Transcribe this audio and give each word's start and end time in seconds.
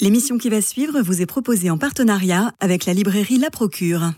L'émission 0.00 0.38
qui 0.38 0.48
va 0.48 0.60
suivre 0.60 1.00
vous 1.00 1.22
est 1.22 1.26
proposée 1.26 1.70
en 1.70 1.76
partenariat 1.76 2.52
avec 2.60 2.86
la 2.86 2.94
librairie 2.94 3.36
La 3.36 3.50
Procure. 3.50 4.12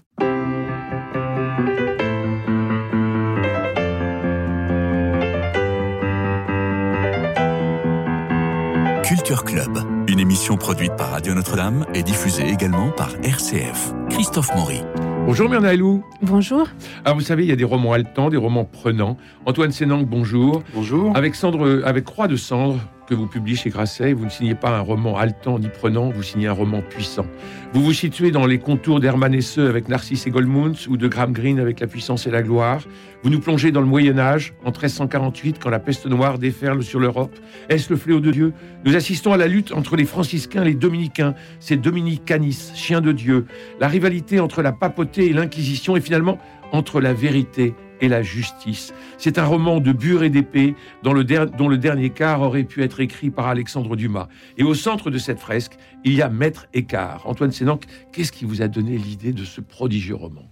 Culture 9.05 9.43
Club, 9.43 9.79
une 10.07 10.21
émission 10.21 10.59
produite 10.59 10.95
par 10.97 11.13
Radio 11.13 11.33
Notre-Dame 11.33 11.87
et 11.95 12.03
diffusée 12.03 12.47
également 12.47 12.91
par 12.91 13.15
RCF. 13.25 13.95
Christophe 14.11 14.55
Maury. 14.55 14.83
Bonjour 15.25 15.49
Myrna 15.49 15.73
Bonjour. 16.21 16.69
Alors 17.07 17.17
vous 17.17 17.25
savez, 17.25 17.45
il 17.45 17.49
y 17.49 17.53
a 17.53 17.57
des 17.57 17.65
romans 17.65 17.95
haletants, 17.95 18.29
des 18.29 18.37
romans 18.37 18.67
prenants. 18.67 19.17
Antoine 19.47 19.73
Sénang, 19.73 20.05
bonjour. 20.05 20.63
Bonjour. 20.75 21.17
Avec 21.17 21.35
Cendre, 21.35 21.83
avec 21.87 22.05
Croix 22.05 22.29
de 22.29 22.37
Cendre, 22.37 22.81
que 23.11 23.15
vous 23.17 23.27
publiez 23.27 23.57
chez 23.57 23.71
Grasset, 23.71 24.13
vous 24.13 24.25
ne 24.25 24.31
signez 24.31 24.55
pas 24.55 24.71
un 24.71 24.81
roman 24.83 25.19
haletant 25.19 25.59
ni 25.59 25.69
prenant, 25.69 26.11
vous 26.11 26.23
signez 26.23 26.47
un 26.47 26.53
roman 26.53 26.81
puissant. 26.81 27.27
Vous 27.73 27.83
vous 27.83 27.93
situez 27.93 28.31
dans 28.31 28.47
les 28.47 28.59
contours 28.59 29.01
d'Hermann 29.01 29.35
Hesse 29.35 29.59
avec 29.59 29.89
Narcisse 29.89 30.29
et 30.29 30.31
Goldmunds 30.31 30.87
ou 30.89 30.97
de 30.97 31.09
Graham 31.09 31.33
Greene 31.33 31.59
avec 31.59 31.81
La 31.81 31.89
puissance 31.89 32.29
et 32.29 32.31
la 32.31 32.43
gloire. 32.43 32.83
Vous 33.25 33.31
nous 33.31 33.41
plongez 33.41 33.73
dans 33.73 33.81
le 33.81 33.89
Moyen 33.89 34.17
Âge, 34.21 34.55
en 34.63 34.71
1348, 34.71 35.59
quand 35.61 35.71
la 35.71 35.81
peste 35.81 36.07
noire 36.07 36.39
déferle 36.39 36.85
sur 36.85 37.01
l'Europe. 37.01 37.37
Est-ce 37.69 37.91
le 37.91 37.97
fléau 37.97 38.21
de 38.21 38.31
Dieu? 38.31 38.53
Nous 38.85 38.95
assistons 38.95 39.33
à 39.33 39.37
la 39.37 39.49
lutte 39.49 39.73
entre 39.73 39.97
les 39.97 40.05
franciscains 40.05 40.63
et 40.63 40.67
les 40.67 40.75
dominicains, 40.75 41.35
ces 41.59 41.77
dominicanis, 41.77 42.71
chiens 42.77 43.01
de 43.01 43.11
Dieu, 43.11 43.47
la 43.81 43.89
rivalité 43.89 44.39
entre 44.39 44.63
la 44.63 44.71
papauté 44.71 45.27
et 45.27 45.33
l'Inquisition 45.33 45.97
et 45.97 46.01
finalement 46.01 46.39
entre 46.71 47.01
la 47.01 47.13
vérité 47.13 47.75
et 48.01 48.09
la 48.09 48.23
justice. 48.23 48.93
C'est 49.19 49.39
un 49.39 49.45
roman 49.45 49.81
de 49.81 49.93
bure 49.93 50.23
et 50.23 50.31
d'épée 50.31 50.75
dont 51.03 51.13
le, 51.13 51.25
dont 51.25 51.69
le 51.69 51.79
dernier 51.79 52.11
quart 52.11 52.43
aurait 52.43 52.65
pu 52.65 52.83
être 52.83 53.01
écrit 53.01 53.31
par 53.31 53.47
Alexandre 53.47 53.97
Dumas. 53.97 54.29
Et 54.59 54.63
au 54.63 54.75
centre 54.75 55.11
de 55.11 55.19
cette 55.19 55.39
fresque, 55.39 55.73
il 56.05 56.15
y 56.15 56.23
a 56.23 56.29
Maître 56.29 56.67
Écart. 56.75 57.23
Antoine 57.27 57.53
Sénanque, 57.53 57.85
qu'est-ce 58.13 58.33
qui 58.33 58.45
vous 58.45 58.63
a 58.63 58.69
donné 58.69 58.97
l'idée 58.97 59.33
de 59.33 59.45
ce 59.45 59.61
prodigieux 59.61 60.15
roman? 60.15 60.51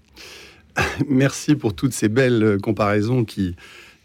Merci 1.08 1.55
pour 1.55 1.75
toutes 1.75 1.92
ces 1.92 2.08
belles 2.08 2.42
euh, 2.42 2.58
comparaisons 2.58 3.25
qui, 3.25 3.56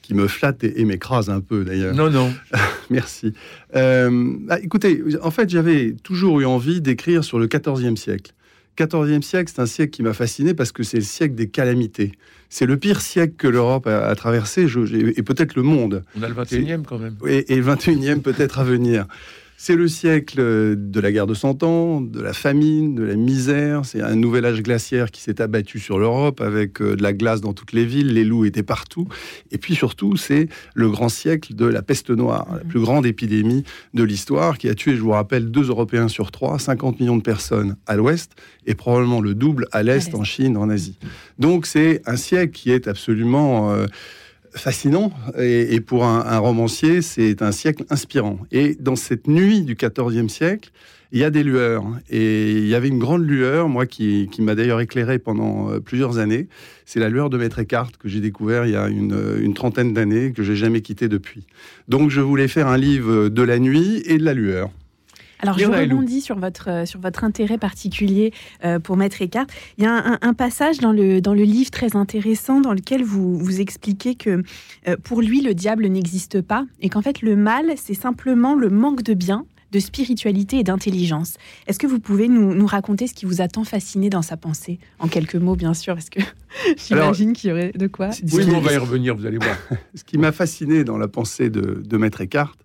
qui 0.01 0.13
me 0.13 0.27
flattent 0.27 0.63
et, 0.63 0.85
m'écrasent 0.85 1.29
un 1.29 1.41
peu 1.41 1.63
d'ailleurs. 1.63 1.95
Non, 1.95 2.09
non. 2.09 2.33
Merci. 2.89 3.33
Euh, 3.75 4.35
bah, 4.41 4.59
écoutez, 4.61 5.01
en 5.21 5.31
fait, 5.31 5.49
j'avais 5.49 5.95
toujours 6.03 6.39
eu 6.41 6.45
envie 6.45 6.81
d'écrire 6.81 7.23
sur 7.23 7.39
le 7.39 7.47
XIVe 7.47 7.95
siècle. 7.95 8.33
14e 8.77 9.21
siècle, 9.21 9.51
c'est 9.53 9.61
un 9.61 9.65
siècle 9.67 9.91
qui 9.91 10.03
m'a 10.03 10.13
fasciné 10.13 10.53
parce 10.53 10.71
que 10.71 10.83
c'est 10.83 10.97
le 10.97 11.03
siècle 11.03 11.35
des 11.35 11.47
calamités. 11.47 12.11
C'est 12.55 12.67
le 12.67 12.77
pire 12.77 13.01
siècle 13.01 13.33
que 13.35 13.47
l'Europe 13.47 13.87
a, 13.87 14.13
traversé, 14.13 14.67
et 14.67 15.23
peut-être 15.23 15.55
le 15.55 15.63
monde. 15.63 16.03
On 16.15 16.21
a 16.21 16.29
le 16.29 16.35
21e 16.35 16.83
quand 16.83 16.99
même. 16.99 17.17
Et, 17.25 17.51
et 17.51 17.55
le 17.55 17.63
21e 17.63 18.21
peut-être 18.21 18.59
à 18.59 18.63
venir. 18.63 19.07
C'est 19.57 19.75
le 19.75 19.87
siècle 19.87 20.41
de 20.75 20.99
la 20.99 21.11
guerre 21.11 21.27
de 21.27 21.33
Cent 21.33 21.63
Ans, 21.63 22.01
de 22.01 22.19
la 22.19 22.33
famine, 22.33 22.95
de 22.95 23.03
la 23.03 23.15
misère. 23.15 23.85
C'est 23.85 24.01
un 24.01 24.15
nouvel 24.15 24.45
âge 24.45 24.61
glaciaire 24.61 25.09
qui 25.09 25.21
s'est 25.21 25.41
abattu 25.41 25.79
sur 25.79 25.99
l'Europe 25.99 26.41
avec 26.41 26.81
euh, 26.81 26.95
de 26.95 27.03
la 27.03 27.13
glace 27.13 27.39
dans 27.39 27.53
toutes 27.53 27.71
les 27.71 27.85
villes, 27.85 28.13
les 28.13 28.23
loups 28.23 28.45
étaient 28.45 28.63
partout. 28.63 29.07
Et 29.51 29.57
puis 29.57 29.75
surtout, 29.75 30.17
c'est 30.17 30.49
le 30.75 30.89
grand 30.89 31.07
siècle 31.07 31.55
de 31.55 31.65
la 31.65 31.81
peste 31.81 32.09
noire, 32.09 32.47
la 32.51 32.59
plus 32.59 32.79
grande 32.79 33.05
épidémie 33.05 33.63
de 33.93 34.03
l'histoire 34.03 34.57
qui 34.57 34.67
a 34.67 34.75
tué, 34.75 34.95
je 34.95 35.01
vous 35.01 35.11
rappelle, 35.11 35.49
deux 35.49 35.69
Européens 35.69 36.07
sur 36.07 36.31
trois, 36.31 36.59
50 36.59 36.99
millions 36.99 37.17
de 37.17 37.21
personnes 37.21 37.77
à 37.87 37.95
l'ouest 37.95 38.33
et 38.65 38.75
probablement 38.75 39.21
le 39.21 39.33
double 39.33 39.67
à 39.71 39.83
l'est, 39.83 40.13
en 40.13 40.23
Chine, 40.23 40.57
en 40.57 40.69
Asie. 40.69 40.97
Donc 41.39 41.67
c'est 41.67 42.01
un 42.05 42.17
siècle 42.17 42.51
qui 42.51 42.71
est 42.71 42.87
absolument... 42.87 43.71
Euh, 43.71 43.85
fascinant 44.55 45.11
et, 45.37 45.79
pour 45.81 46.05
un, 46.05 46.37
romancier, 46.37 47.01
c'est 47.01 47.41
un 47.41 47.51
siècle 47.51 47.85
inspirant. 47.89 48.39
Et 48.51 48.75
dans 48.79 48.95
cette 48.95 49.27
nuit 49.27 49.61
du 49.61 49.75
XIVe 49.75 50.27
siècle, 50.27 50.71
il 51.11 51.19
y 51.19 51.23
a 51.23 51.29
des 51.29 51.43
lueurs. 51.43 51.85
Et 52.09 52.51
il 52.53 52.67
y 52.67 52.75
avait 52.75 52.87
une 52.87 52.99
grande 52.99 53.25
lueur, 53.25 53.69
moi, 53.69 53.85
qui, 53.85 54.29
m'a 54.39 54.55
d'ailleurs 54.55 54.81
éclairé 54.81 55.19
pendant 55.19 55.69
euh, 55.69 55.79
plusieurs 55.79 56.17
années. 56.17 56.47
C'est 56.85 56.99
la 56.99 57.09
lueur 57.09 57.29
de 57.29 57.37
Maître 57.37 57.59
Eckhart 57.59 57.91
que 57.99 58.09
j'ai 58.09 58.19
découvert 58.19 58.65
il 58.65 58.71
y 58.71 58.75
a 58.75 58.87
une, 58.87 59.37
une 59.39 59.53
trentaine 59.53 59.93
d'années, 59.93 60.31
que 60.31 60.43
j'ai 60.43 60.55
jamais 60.55 60.81
quitté 60.81 61.07
depuis. 61.07 61.45
Donc 61.87 62.09
je 62.09 62.21
voulais 62.21 62.47
faire 62.47 62.67
un 62.67 62.77
livre 62.77 63.29
de 63.29 63.43
la 63.43 63.59
nuit 63.59 64.01
et 64.05 64.17
de 64.17 64.23
la 64.23 64.33
lueur. 64.33 64.71
Alors, 65.43 65.57
je 65.57 65.65
rebondis 65.65 66.21
sur 66.21 66.39
votre, 66.39 66.69
euh, 66.69 66.85
sur 66.85 67.01
votre 67.01 67.25
intérêt 67.25 67.57
particulier 67.57 68.31
euh, 68.63 68.79
pour 68.79 68.95
Maître 68.95 69.21
Eckhart. 69.21 69.47
Il 69.77 69.83
y 69.83 69.87
a 69.87 70.17
un, 70.21 70.33
passage 70.33 70.79
dans 70.79 70.93
le, 70.93 71.19
dans 71.19 71.33
le 71.33 71.43
livre 71.43 71.69
très 71.69 71.97
intéressant 71.97 72.61
dans 72.61 72.71
lequel 72.71 73.03
vous, 73.03 73.37
vous 73.37 73.59
expliquez 73.59 74.15
que 74.15 74.43
euh, 74.87 74.95
pour 75.03 75.21
lui, 75.21 75.41
le 75.41 75.53
diable 75.53 75.85
n'existe 75.87 76.41
pas 76.41 76.65
et 76.79 76.87
qu'en 76.87 77.01
fait, 77.01 77.21
le 77.21 77.35
mal, 77.35 77.73
c'est 77.75 77.93
simplement 77.93 78.55
le 78.55 78.69
manque 78.69 79.03
de 79.03 79.13
bien 79.13 79.45
de 79.73 79.79
spiritualité 79.79 80.59
et 80.59 80.63
d'intelligence. 80.63 81.33
Est-ce 81.67 81.79
que 81.79 81.87
vous 81.87 81.99
pouvez 81.99 82.27
nous, 82.27 82.53
nous, 82.53 82.67
raconter 82.67 83.07
ce 83.07 83.13
qui 83.15 83.25
vous 83.25 83.41
a 83.41 83.47
tant 83.47 83.63
fasciné 83.63 84.09
dans 84.11 84.21
sa 84.21 84.37
pensée? 84.37 84.79
En 84.99 85.07
quelques 85.07 85.35
mots, 85.35 85.55
bien 85.55 85.73
sûr, 85.73 85.95
parce 85.95 86.11
que 86.11 86.19
j'imagine 86.77 87.33
qu'il 87.33 87.49
y 87.49 87.53
aurait 87.53 87.71
de 87.71 87.87
quoi. 87.87 88.11
Oui, 88.31 88.45
on 88.53 88.59
va 88.59 88.73
y 88.73 88.77
revenir, 88.77 89.15
vous 89.15 89.25
allez 89.25 89.39
voir. 89.39 89.57
ce 89.95 90.03
qui 90.03 90.19
m'a 90.19 90.31
fasciné 90.31 90.83
dans 90.83 90.97
la 90.97 91.07
pensée 91.07 91.49
de, 91.49 91.81
de 91.83 91.97
Maître 91.97 92.21
Eckhart, 92.21 92.55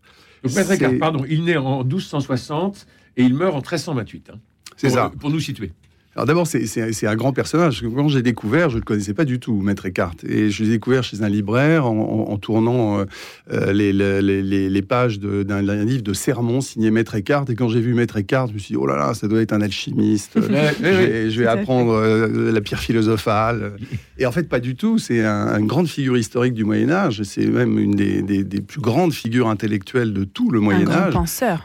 donc, 0.43 0.99
pardon, 0.99 1.25
il 1.29 1.45
naît 1.45 1.57
en 1.57 1.85
1260 1.85 2.87
et 3.17 3.23
il 3.23 3.35
meurt 3.35 3.55
en 3.55 3.59
1328. 3.59 4.31
Hein, 4.31 4.41
c'est 4.77 4.91
ça. 4.91 5.13
Pour 5.19 5.31
nous 5.31 5.41
situer. 5.41 5.73
Alors 6.17 6.27
d'abord, 6.27 6.49
c'est 6.49 7.07
un 7.07 7.15
grand 7.15 7.33
personnage. 7.33 7.85
Quand 7.95 8.09
j'ai 8.09 8.23
découvert, 8.23 8.71
je 8.71 8.75
ne 8.75 8.81
le 8.81 8.85
connaissais 8.85 9.15
pas 9.15 9.25
du 9.25 9.39
tout, 9.39 9.61
Maître 9.61 9.87
Eckhart. 9.87 10.17
Et 10.27 10.51
je 10.51 10.65
l'ai 10.65 10.71
découvert 10.71 11.05
chez 11.05 11.23
un 11.23 11.29
libraire 11.29 11.87
en, 11.87 12.37
tournant 12.39 12.99
euh, 12.99 13.05
euh, 13.53 13.73
les, 13.73 13.93
les, 13.93 14.69
les, 14.69 14.83
pages 14.83 15.21
d'un 15.21 15.63
livre 15.85 16.03
de 16.03 16.13
sermons 16.13 16.61
signé 16.61 16.91
Maître 16.91 17.15
Eckhart. 17.15 17.45
Et 17.51 17.55
quand 17.55 17.69
j'ai 17.69 17.81
vu 17.81 17.95
Maître 17.95 18.17
Eckhart, 18.17 18.49
je 18.49 18.55
me 18.55 18.59
suis 18.59 18.73
dit, 18.73 18.77
oh 18.77 18.87
là 18.87 18.97
là, 18.97 19.15
ça 19.15 19.29
doit 19.29 19.41
être 19.43 19.53
un 19.53 19.61
alchimiste. 19.61 20.41
je 20.41 21.39
vais, 21.39 21.47
apprendre 21.47 21.93
euh, 21.93 22.51
la 22.51 22.61
pierre 22.63 22.81
philosophale. 22.81 23.75
Et 24.19 24.27
en 24.27 24.33
fait, 24.33 24.49
pas 24.49 24.61
du 24.61 24.75
tout. 24.75 24.99
C'est 24.99 25.25
une 25.25 25.67
grande 25.67 25.89
figure 25.89 26.19
historique 26.19 26.55
du 26.55 26.65
Moyen-Âge. 26.65 27.23
C'est 27.23 27.47
même 27.47 27.79
une 27.79 27.95
des, 27.95 28.23
des, 28.23 28.61
plus 28.61 28.81
grandes 28.81 29.13
figures 29.13 29.49
intellectuelles 29.49 30.13
de 30.13 30.25
tout 30.25 30.51
le 30.51 30.59
Moyen-Âge. 30.59 31.15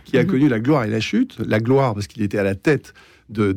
Qui 0.05 0.17
a 0.17 0.23
mhm. 0.23 0.29
connu 0.29 0.47
la 0.47 0.59
gloire 0.59 0.83
et 0.83 0.89
la 0.89 0.99
chute. 0.99 1.37
La 1.43 1.59
gloire 1.59 1.95
parce 1.95 2.05
qu'il 2.05 2.21
était 2.21 2.37
à 2.37 2.43
la 2.43 2.55
tête 2.55 2.93
de, 3.29 3.51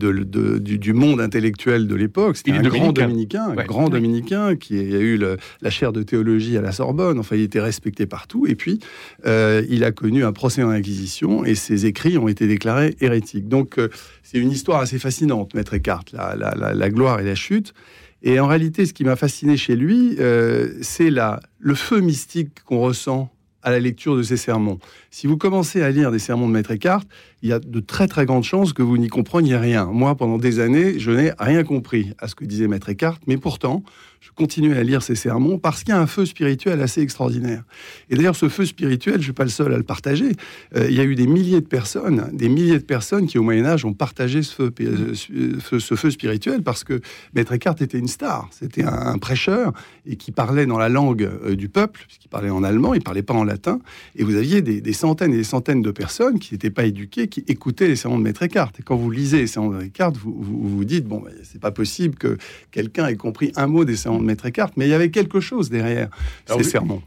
du, 0.58 0.92
monde 0.92 1.20
intellectuel 1.20 1.86
de 1.86 1.94
l'époque. 1.94 2.36
C'était 2.36 2.52
un 2.52 2.62
grand 2.62 2.92
dominicain, 2.92 3.54
grand 3.66 3.88
dominicain 3.88 4.56
qui 4.56 4.78
a 4.78 5.00
eu 5.00 5.18
la 5.18 5.70
chaire 5.70 5.92
de 5.92 6.02
théologie 6.02 6.56
à 6.56 6.60
la 6.60 6.72
Sorbonne. 6.72 7.18
Enfin, 7.18 7.36
il 7.36 7.42
était 7.42 7.60
respecté 7.60 8.06
partout. 8.06 8.46
Et 8.46 8.54
puis, 8.54 8.80
euh, 9.26 9.62
il 9.68 9.84
a 9.84 9.92
connu 9.92 10.24
un 10.24 10.32
procès 10.32 10.62
en 10.62 10.70
Inquisition 10.70 11.44
et 11.44 11.54
ses 11.54 11.86
écrits 11.86 12.18
ont 12.18 12.28
été 12.28 12.46
déclarés 12.46 12.96
hérétiques. 13.00 13.48
Donc, 13.48 13.78
euh, 13.78 13.88
c'est 14.22 14.38
une 14.38 14.50
histoire 14.50 14.80
assez 14.80 14.98
fascinante, 14.98 15.54
Maître 15.54 15.74
Eckhart, 15.74 16.04
la, 16.12 16.34
la, 16.36 16.90
gloire 16.90 17.20
et 17.20 17.24
la 17.24 17.34
chute. 17.34 17.74
Et 18.22 18.40
en 18.40 18.46
réalité, 18.46 18.86
ce 18.86 18.92
qui 18.92 19.04
m'a 19.04 19.16
fasciné 19.16 19.56
chez 19.56 19.76
lui, 19.76 20.16
euh, 20.18 20.72
c'est 20.80 21.10
le 21.10 21.74
feu 21.74 22.00
mystique 22.00 22.62
qu'on 22.64 22.80
ressent 22.80 23.30
à 23.62 23.70
la 23.70 23.80
lecture 23.80 24.16
de 24.16 24.22
ses 24.22 24.36
sermons. 24.36 24.78
Si 25.10 25.26
vous 25.26 25.36
commencez 25.36 25.82
à 25.82 25.90
lire 25.90 26.12
des 26.12 26.20
sermons 26.20 26.46
de 26.46 26.52
Maître 26.52 26.70
Eckhart, 26.70 27.02
il 27.46 27.50
y 27.50 27.52
a 27.52 27.60
de 27.60 27.78
très 27.78 28.08
très 28.08 28.26
grandes 28.26 28.42
chances 28.42 28.72
que 28.72 28.82
vous 28.82 28.98
n'y 28.98 29.06
compreniez 29.06 29.56
rien. 29.56 29.86
Moi, 29.86 30.16
pendant 30.16 30.36
des 30.36 30.58
années, 30.58 30.98
je 30.98 31.12
n'ai 31.12 31.30
rien 31.38 31.62
compris 31.62 32.12
à 32.18 32.26
ce 32.26 32.34
que 32.34 32.44
disait 32.44 32.66
Maître 32.66 32.88
Eckhart, 32.88 33.20
mais 33.28 33.36
pourtant, 33.36 33.84
je 34.20 34.30
continuais 34.34 34.76
à 34.76 34.82
lire 34.82 35.02
ses 35.02 35.14
sermons 35.14 35.58
parce 35.58 35.84
qu'il 35.84 35.94
y 35.94 35.96
a 35.96 36.00
un 36.00 36.06
feu 36.06 36.26
spirituel 36.26 36.80
assez 36.80 37.00
extraordinaire. 37.00 37.62
Et 38.10 38.16
d'ailleurs, 38.16 38.36
ce 38.36 38.48
feu 38.48 38.64
spirituel, 38.64 39.14
je 39.14 39.18
ne 39.18 39.24
suis 39.24 39.32
pas 39.32 39.44
le 39.44 39.50
seul 39.50 39.72
à 39.72 39.76
le 39.76 39.82
partager. 39.82 40.32
Euh, 40.74 40.86
il 40.88 40.96
y 40.96 41.00
a 41.00 41.04
eu 41.04 41.14
des 41.14 41.26
milliers 41.26 41.60
de 41.60 41.66
personnes, 41.66 42.30
des 42.32 42.48
milliers 42.48 42.78
de 42.78 42.84
personnes 42.84 43.26
qui, 43.26 43.38
au 43.38 43.42
Moyen 43.42 43.64
Âge, 43.64 43.84
ont 43.84 43.94
partagé 43.94 44.42
ce 44.42 44.52
feu, 44.52 44.74
euh, 44.80 45.14
ce 45.60 45.94
feu 45.94 46.10
spirituel 46.10 46.62
parce 46.62 46.84
que 46.84 47.00
Maître 47.34 47.52
Eckhart 47.52 47.76
était 47.80 47.98
une 47.98 48.08
star. 48.08 48.48
C'était 48.50 48.84
un, 48.84 49.18
prêcheur 49.18 49.72
et 50.04 50.16
qui 50.16 50.32
parlait 50.32 50.66
dans 50.66 50.78
la 50.78 50.88
langue 50.88 51.22
euh, 51.22 51.56
du 51.56 51.68
peuple, 51.68 52.04
puisqu'il 52.06 52.28
parlait 52.28 52.50
en 52.50 52.62
allemand, 52.62 52.94
il 52.94 53.02
parlait 53.02 53.22
pas 53.22 53.34
en 53.34 53.44
latin. 53.44 53.80
Et 54.14 54.24
vous 54.24 54.36
aviez 54.36 54.62
des, 54.62 54.80
des 54.80 54.92
centaines 54.92 55.32
et 55.32 55.38
des 55.38 55.44
centaines 55.44 55.82
de 55.82 55.90
personnes 55.90 56.38
qui 56.38 56.54
n'étaient 56.54 56.70
pas 56.70 56.84
éduquées, 56.84 57.28
qui 57.28 57.44
écoutaient 57.48 57.88
les 57.88 57.96
sermons 57.96 58.18
de 58.18 58.22
Maître 58.22 58.42
Eckhart. 58.42 58.72
Et 58.78 58.82
quand 58.82 58.96
vous 58.96 59.10
lisez 59.10 59.38
les 59.38 59.46
sermons 59.46 59.70
de 59.70 59.74
Maître 59.76 59.86
Eckhart, 59.88 60.12
vous 60.12 60.34
vous, 60.42 60.84
dites 60.84 61.06
bon, 61.06 61.20
ben, 61.20 61.32
c'est 61.42 61.60
pas 61.60 61.70
possible 61.70 62.16
que 62.16 62.38
quelqu'un 62.70 63.06
ait 63.06 63.16
compris 63.16 63.52
un 63.56 63.66
mot 63.66 63.84
des 63.84 63.96
sermons 63.96 64.05
de 64.06 64.24
Maître 64.24 64.46
Eckhart, 64.46 64.70
mais 64.76 64.86
il 64.86 64.90
y 64.90 64.94
avait 64.94 65.10
quelque 65.10 65.40
chose 65.40 65.70
derrière 65.70 66.08
ces 66.46 66.62
sermons. 66.62 67.02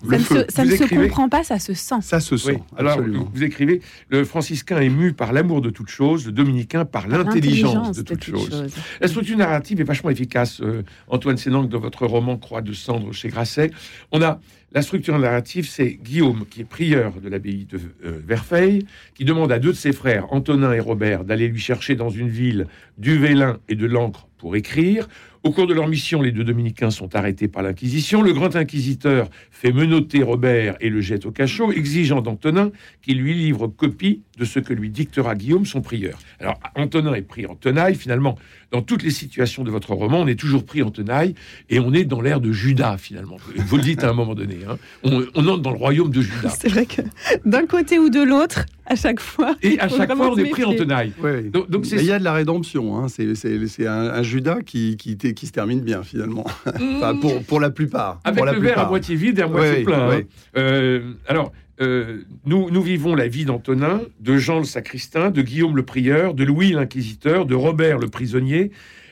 Ça, 0.49 0.65
ne, 0.65 0.71
se, 0.71 0.87
comprend 0.87 1.29
pas, 1.29 1.43
ça 1.43 1.59
se 1.59 1.73
sent. 1.73 2.01
Ça 2.01 2.19
se 2.19 2.37
sent. 2.37 2.61
Alors, 2.77 2.99
vous 3.01 3.43
écrivez 3.43 3.81
le 4.09 4.23
franciscain 4.25 4.79
est 4.79 4.89
mu 4.89 5.13
par 5.13 5.33
l'amour 5.33 5.61
de 5.61 5.69
toute 5.69 5.89
chose, 5.89 6.25
le 6.25 6.31
dominicain 6.31 6.85
par 6.85 7.07
l'intelligence 7.07 7.97
de, 7.97 8.01
toute, 8.03 8.23
chose. 8.23 8.67
La 9.01 9.07
structure 9.07 9.37
narrative 9.37 9.81
est 9.81 9.83
vachement 9.83 10.09
efficace, 10.09 10.61
euh, 10.61 10.83
Antoine 11.07 11.37
Sénang, 11.37 11.67
dans 11.67 11.79
votre 11.79 12.05
roman 12.05 12.37
Croix 12.37 12.61
de 12.61 12.73
cendre 12.73 13.11
chez 13.13 13.29
Grasset? 13.29 13.71
On 14.11 14.21
a 14.21 14.39
la 14.71 14.81
structure 14.81 15.17
narrative, 15.17 15.67
c'est 15.67 15.93
Guillaume, 15.93 16.45
qui 16.49 16.61
est 16.61 16.65
prieur 16.65 17.13
de 17.21 17.27
l'abbaye 17.27 17.65
de 17.65 17.79
euh, 18.05 18.21
Verfeil, 18.25 18.85
qui 19.15 19.25
demande 19.25 19.51
à 19.51 19.59
deux 19.59 19.71
de 19.71 19.77
ses 19.77 19.93
frères, 19.93 20.31
Antonin 20.31 20.73
et 20.73 20.79
Robert, 20.79 21.23
d'aller 21.23 21.47
lui 21.47 21.59
chercher 21.59 21.95
dans 21.95 22.09
une 22.09 22.29
ville 22.29 22.67
du 22.97 23.17
vélin 23.17 23.57
et 23.67 23.75
de 23.75 23.87
l'encre 23.87 24.28
pour 24.39 24.55
écrire. 24.55 25.07
Au 25.43 25.51
cours 25.51 25.67
de 25.67 25.73
leur 25.73 25.87
mission, 25.87 26.21
les 26.21 26.33
deux 26.33 26.43
dominicains 26.43 26.89
sont 26.89 27.15
arrêtés 27.15 27.47
par 27.47 27.63
l'Inquisition. 27.63 28.21
Le 28.21 28.33
grand 28.33 28.57
inquisiteur 28.57 29.29
fait 29.51 29.71
menotter 29.71 30.21
Robert 30.21 30.75
et 30.81 30.89
le 30.89 30.99
jette 30.99 31.25
au 31.25 31.31
cachot, 31.31 31.71
exigeant 31.71 32.19
d'Antonin 32.19 32.71
qu'il 33.01 33.19
lui 33.19 33.33
livre 33.33 33.67
copie 33.67 34.21
de 34.37 34.43
ce 34.43 34.59
que 34.59 34.73
lui 34.73 34.89
dictera 34.89 35.35
Guillaume, 35.35 35.65
son 35.65 35.81
prieur. 35.81 36.19
Alors, 36.41 36.59
Antonin 36.75 37.13
est 37.13 37.21
pris 37.21 37.45
en 37.45 37.55
tenaille. 37.55 37.95
Finalement, 37.95 38.37
dans 38.71 38.81
toutes 38.81 39.01
les 39.01 39.11
situations 39.11 39.63
de 39.63 39.71
votre 39.71 39.93
roman, 39.93 40.19
on 40.19 40.27
est 40.27 40.39
toujours 40.39 40.65
pris 40.65 40.83
en 40.83 40.91
tenaille 40.91 41.35
et 41.69 41.79
on 41.79 41.93
est 41.93 42.03
dans 42.03 42.19
l'ère 42.19 42.41
de 42.41 42.51
Judas, 42.51 42.97
finalement. 42.97 43.37
Vous 43.55 43.77
le 43.77 43.83
dites 43.83 44.03
à 44.03 44.09
un 44.09 44.13
moment 44.13 44.35
donné. 44.35 44.57
Hein. 44.67 44.77
On, 45.03 45.21
entre 45.47 45.59
dans 45.59 45.71
le 45.71 45.77
royaume 45.77 46.11
de 46.11 46.21
Judas. 46.21 46.53
C'est 46.59 46.69
vrai 46.69 46.85
que 46.85 47.01
d'un 47.45 47.65
côté 47.65 47.97
ou 47.97 48.09
de 48.09 48.21
l'autre, 48.21 48.65
à 48.89 48.95
chaque 48.95 49.19
fois. 49.19 49.55
Et 49.61 49.79
à 49.79 49.87
chaque 49.87 50.13
fois, 50.13 50.31
on 50.31 50.37
est 50.37 50.49
pris 50.49 50.63
en 50.63 50.73
tenaille. 50.73 51.13
Donc, 51.51 51.89
il 51.91 52.03
y 52.03 52.11
a 52.11 52.19
de 52.19 52.23
la 52.23 52.33
rédemption. 52.33 52.97
Hein. 52.97 53.07
C'est 53.07 53.87
un, 53.87 54.23
Judas 54.23 54.59
qui, 54.65 54.97
qui, 54.97 55.15
qui, 55.17 55.47
se 55.47 55.51
termine 55.51 55.81
bien, 55.81 56.03
finalement. 56.03 56.45
enfin, 56.67 57.15
pour, 57.15 57.43
pour 57.43 57.59
la 57.59 57.69
plupart. 57.69 58.19
Avec 58.23 58.43
la 58.43 58.53
le 58.53 58.59
verre 58.59 58.79
à 58.79 58.89
moitié 58.89 59.15
vide 59.15 59.39
et 59.39 59.43
à 59.43 59.47
moitié 59.47 59.83
plein. 59.83 60.11
Hein. 60.11 60.21
Euh, 60.57 61.13
alors, 61.27 61.51
euh, 61.81 62.23
nous, 62.45 62.69
nous 62.69 62.81
vivons 62.81 63.15
la 63.15 63.27
vie 63.27 63.45
d'Antonin, 63.45 64.01
de 64.19 64.37
Jean 64.37 64.59
le 64.59 64.65
sacristain, 64.65 65.31
de 65.31 65.41
Guillaume 65.41 65.75
le 65.75 65.83
prieur, 65.83 66.33
de 66.33 66.43
Louis 66.43 66.71
l'inquisiteur, 66.71 67.45
de 67.45 67.55
Robert 67.55 67.99
le 67.99 68.07
prisonnier. 68.07 68.71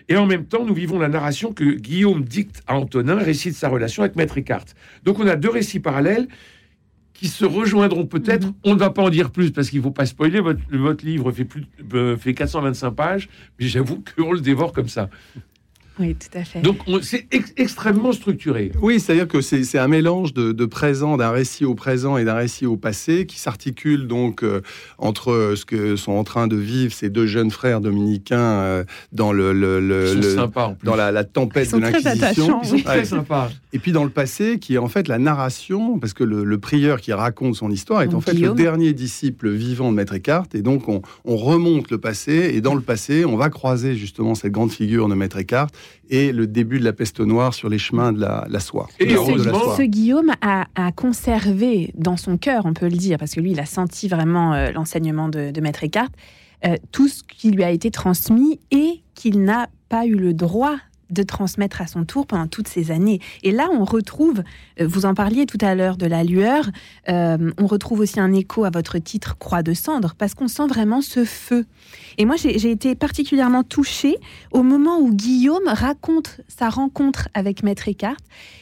Et 0.09 0.17
en 0.17 0.25
même 0.25 0.45
temps, 0.45 0.65
nous 0.65 0.73
vivons 0.73 0.99
la 0.99 1.09
narration 1.09 1.53
que 1.53 1.63
Guillaume 1.63 2.23
dicte 2.23 2.61
à 2.67 2.75
Antonin, 2.75 3.15
récite 3.15 3.55
sa 3.55 3.69
relation 3.69 4.03
avec 4.03 4.15
Maître 4.15 4.37
Eckhart. 4.37 4.65
Donc 5.03 5.19
on 5.19 5.27
a 5.27 5.35
deux 5.35 5.49
récits 5.49 5.79
parallèles 5.79 6.27
qui 7.19 7.27
se 7.27 7.45
rejoindront 7.45 8.05
peut-être. 8.05 8.47
Mhm. 8.47 8.53
On 8.63 8.73
ne 8.75 8.79
va 8.79 8.89
pas 8.89 9.01
en 9.01 9.09
dire 9.09 9.31
plus 9.31 9.51
parce 9.51 9.69
qu'il 9.69 9.79
ne 9.79 9.83
faut 9.83 9.91
pas 9.91 10.05
spoiler. 10.05 10.39
Votre, 10.39 10.59
votre 10.71 11.05
livre 11.05 11.31
fait, 11.31 11.45
plus, 11.45 11.65
euh, 11.93 12.15
fait 12.15 12.33
425 12.33 12.91
pages, 12.91 13.29
mais 13.59 13.67
j'avoue 13.67 14.03
qu'on 14.17 14.33
le 14.33 14.39
dévore 14.39 14.71
comme 14.71 14.89
ça. 14.89 15.09
Oui, 15.99 16.15
tout 16.15 16.37
à 16.37 16.43
fait. 16.43 16.61
Donc 16.61 16.77
c'est 17.01 17.27
extrêmement 17.57 18.11
structuré. 18.11 18.71
Oui, 18.81 18.99
c'est-à-dire 18.99 19.27
que 19.27 19.41
c'est 19.41 19.77
un 19.77 19.87
mélange 19.87 20.33
de, 20.33 20.65
présent, 20.65 21.17
d'un 21.17 21.31
récit 21.31 21.65
au 21.65 21.75
présent 21.75 22.17
et 22.17 22.25
d'un 22.25 22.35
récit 22.35 22.65
au 22.65 22.77
passé, 22.77 23.25
qui 23.25 23.39
s'articule 23.39 24.07
donc 24.07 24.43
euh, 24.43 24.61
entre 24.97 25.53
ce 25.55 25.65
que 25.65 25.95
sont 25.95 26.11
en 26.11 26.23
train 26.23 26.47
de 26.47 26.55
vivre 26.55 26.93
ces 26.93 27.09
deux 27.09 27.25
jeunes 27.25 27.51
frères 27.51 27.81
dominicains 27.81 28.37
euh, 28.37 28.83
dans 29.11 29.31
le, 29.31 29.53
dans 30.83 30.95
la, 30.95 31.23
tempête 31.23 31.71
de 31.73 31.77
l'Inquisition. 31.77 32.61
Ils 32.63 32.69
sont 32.69 32.79
très 32.79 33.05
sympas. 33.05 33.49
Et 33.73 33.79
puis 33.79 33.91
dans 33.91 34.03
le 34.03 34.09
passé, 34.09 34.59
qui 34.59 34.75
est 34.75 34.79
en 34.79 34.87
fait 34.87 35.07
la 35.07 35.17
narration, 35.17 35.99
parce 35.99 36.13
que 36.13 36.23
le, 36.23 36.57
prieur 36.57 36.99
qui 36.99 37.13
raconte 37.13 37.55
son 37.55 37.69
histoire 37.69 38.01
est 38.01 38.13
en 38.13 38.21
fait 38.21 38.33
le 38.33 38.49
dernier 38.49 38.93
disciple 38.93 39.49
vivant 39.49 39.91
de 39.91 39.95
Maître 39.95 40.15
Eckhart, 40.15 40.47
et 40.53 40.61
donc 40.61 40.89
on, 40.89 41.01
on 41.23 41.37
remonte 41.37 41.91
le 41.91 41.97
passé, 41.97 42.51
et 42.53 42.61
dans 42.61 42.73
le 42.73 42.81
passé, 42.81 43.25
on 43.25 43.37
va 43.37 43.49
croiser 43.49 43.95
justement 43.95 44.35
cette 44.35 44.51
grande 44.51 44.71
figure 44.71 45.07
de 45.07 45.15
Maître 45.15 45.37
Eckhart 45.37 45.67
et 46.09 46.31
le 46.31 46.47
début 46.47 46.79
de 46.79 46.83
la 46.83 46.93
peste 46.93 47.19
noire 47.19 47.53
sur 47.53 47.69
les 47.69 47.77
chemins 47.77 48.13
de 48.13 48.19
la, 48.19 48.59
soie. 48.59 48.87
Et 48.99 49.09
ce, 49.09 49.83
Guillaume 49.83 50.31
a, 50.41 50.65
conservé 50.95 51.91
dans 51.95 52.17
son 52.17 52.37
cœur, 52.37 52.65
on 52.65 52.73
peut 52.73 52.87
le 52.87 52.97
dire, 52.97 53.17
parce 53.17 53.33
que 53.33 53.39
lui, 53.39 53.51
il 53.51 53.59
a 53.59 53.65
senti 53.65 54.07
vraiment 54.07 54.53
euh, 54.53 54.71
l'enseignement 54.71 55.29
de, 55.29 55.59
Maître 55.61 55.83
Eckhart, 55.83 56.09
euh, 56.65 56.75
tout 56.91 57.07
ce 57.07 57.23
qui 57.23 57.51
lui 57.51 57.63
a 57.63 57.71
été 57.71 57.91
transmis 57.91 58.59
et 58.71 59.01
qu'il 59.15 59.43
n'a 59.43 59.69
pas 59.89 60.05
eu 60.05 60.15
le 60.15 60.33
droit 60.33 60.75
de 61.09 61.23
transmettre 61.23 61.81
à 61.81 61.87
son 61.87 62.05
tour 62.05 62.27
pendant 62.27 62.47
toutes 62.47 62.67
ces 62.67 62.91
années. 62.91 63.19
Et 63.43 63.51
là, 63.51 63.69
on 63.71 63.83
retrouve, 63.83 64.43
euh, 64.79 64.87
vous 64.87 65.05
en 65.05 65.13
parliez 65.13 65.45
tout 65.45 65.57
à 65.61 65.75
l'heure 65.75 65.97
de 65.97 66.05
la 66.05 66.23
lueur, 66.23 66.69
euh, 67.09 67.51
on 67.57 67.67
retrouve 67.67 68.01
aussi 68.01 68.19
un 68.19 68.33
écho 68.33 68.65
à 68.65 68.69
votre 68.69 68.97
titre 68.97 69.37
Croix 69.37 69.63
de 69.63 69.73
cendre, 69.73 70.15
parce 70.17 70.33
qu'on 70.33 70.47
sent 70.47 70.67
vraiment 70.67 71.01
ce 71.01 71.25
feu. 71.25 71.65
Et 72.17 72.25
moi, 72.25 72.35
j'ai 72.37 72.71
été 72.71 72.95
particulièrement 72.95 73.63
touchée 73.63 74.17
au 74.51 74.63
moment 74.63 74.99
où 74.99 75.13
Guillaume 75.13 75.67
raconte 75.67 76.41
sa 76.47 76.69
rencontre 76.69 77.29
avec 77.33 77.63
Maître 77.63 77.87
Eckhart 77.87 78.17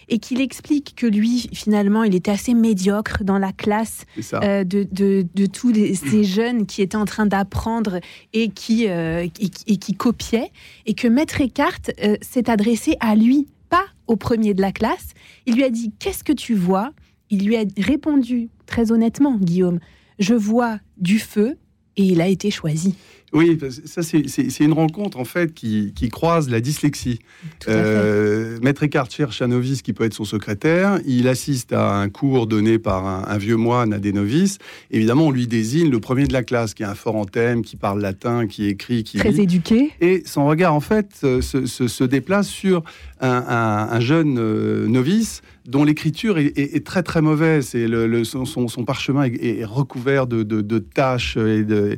et 0.07 0.19
qu'il 0.19 0.41
explique 0.41 0.93
que 0.95 1.07
lui, 1.07 1.49
finalement, 1.53 2.03
il 2.03 2.13
était 2.13 2.31
assez 2.31 2.53
médiocre 2.53 3.23
dans 3.23 3.39
la 3.39 3.51
classe 3.51 4.05
euh, 4.33 4.63
de, 4.63 4.87
de, 4.91 5.45
tous 5.47 5.73
ces 5.73 6.23
jeunes 6.23 6.67
qui 6.67 6.83
étaient 6.83 6.95
en 6.95 7.05
train 7.05 7.25
d'apprendre 7.25 7.99
et 8.33 8.49
qui, 8.49 8.85
et, 8.85 9.29
qui 9.29 9.93
copiaient, 9.93 10.51
et 10.85 10.93
que 10.93 11.07
Maître 11.07 11.41
Eckhart 11.41 11.81
s'est 12.35 12.49
adressé 12.49 12.97
à 12.99 13.15
lui, 13.15 13.47
pas 13.69 13.85
au 14.07 14.17
premier 14.17 14.53
de 14.53 14.61
la 14.61 14.73
classe. 14.73 15.13
Il 15.45 15.55
lui 15.55 15.63
a 15.63 15.69
dit 15.69 15.93
Qu'est-ce 15.99 16.23
que 16.23 16.33
tu 16.33 16.53
vois? 16.53 16.91
Il 17.29 17.47
lui 17.47 17.55
a 17.55 17.63
répondu 17.77 18.49
très 18.65 18.91
honnêtement, 18.91 19.37
Guillaume 19.37 19.79
Je 20.19 20.35
vois 20.35 20.79
du 20.97 21.17
feu, 21.17 21.57
et 21.95 22.03
il 22.03 22.19
a 22.19 22.27
été 22.27 22.51
choisi. 22.51 22.97
Oui, 23.33 23.57
ça 23.85 24.01
c'est 24.01 24.63
une 24.63 24.73
rencontre 24.73 25.19
en 25.19 25.25
fait 25.25 25.53
qui, 25.53 25.91
croise 26.11 26.49
la 26.49 26.61
dyslexie. 26.61 27.19
Euh, 27.67 28.57
Maître 28.61 28.83
Eckhart 28.83 29.09
cherche 29.09 29.41
un 29.41 29.47
novice 29.47 29.81
qui 29.81 29.93
peut 29.93 30.05
être 30.05 30.13
son 30.13 30.23
secrétaire. 30.23 30.99
Il 31.05 31.27
assiste 31.27 31.73
à 31.73 31.95
un 31.95 32.09
cours 32.09 32.47
donné 32.47 32.79
par 32.79 33.05
un, 33.05 33.37
vieux 33.37 33.57
moine 33.57 33.93
à 33.93 33.99
des 33.99 34.13
novices. 34.13 34.59
Évidemment, 34.91 35.27
on 35.27 35.31
lui 35.31 35.47
désigne 35.47 35.89
le 35.89 35.99
premier 35.99 36.25
de 36.25 36.33
la 36.33 36.43
classe, 36.43 36.73
qui 36.73 36.83
a 36.83 36.91
un 36.91 36.95
fort 36.95 37.15
en 37.15 37.25
thème, 37.25 37.63
qui 37.63 37.75
parle 37.75 37.99
latin, 38.01 38.47
qui 38.47 38.67
écrit, 38.67 39.03
qui 39.03 39.17
très 39.17 39.41
éduqué. 39.41 39.91
Et 39.99 40.23
son 40.25 40.45
regard 40.45 40.73
en 40.73 40.79
fait 40.79 41.09
se, 41.15 42.03
déplace 42.03 42.47
sur 42.47 42.83
un, 43.19 43.99
jeune 43.99 44.37
euh, 44.39 44.87
novice 44.87 45.41
dont 45.65 45.83
l'écriture 45.83 46.37
est, 46.37 46.85
très 46.85 47.01
très 47.01 47.21
mauvaise 47.21 47.73
et 47.73 47.87
le, 47.87 48.23
son, 48.23 48.45
parchemin 48.85 49.25
est, 49.25 49.65
recouvert 49.65 50.27
de, 50.27 50.43
de, 50.43 50.61
de 50.61 50.79
taches 50.79 51.37
et 51.37 51.63
de 51.63 51.97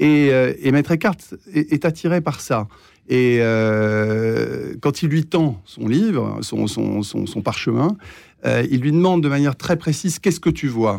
euh, 0.00 0.54
et, 0.60 0.72
Maître 0.72 0.92
Eckhart 0.92 1.16
est, 1.52 1.84
attiré 1.84 2.20
par 2.20 2.40
ça. 2.40 2.68
Et 3.08 3.38
euh, 3.40 4.74
quand 4.80 5.02
il 5.02 5.08
lui 5.08 5.24
tend 5.24 5.60
son 5.64 5.88
livre, 5.88 6.40
son, 6.42 7.42
parchemin, 7.42 7.96
euh, 8.44 8.66
il 8.70 8.80
lui 8.80 8.92
demande 8.92 9.22
de 9.22 9.28
manière 9.28 9.56
très 9.56 9.76
précise 9.76 10.18
qu'est-ce 10.18 10.40
que 10.40 10.50
tu 10.50 10.68
vois? 10.68 10.98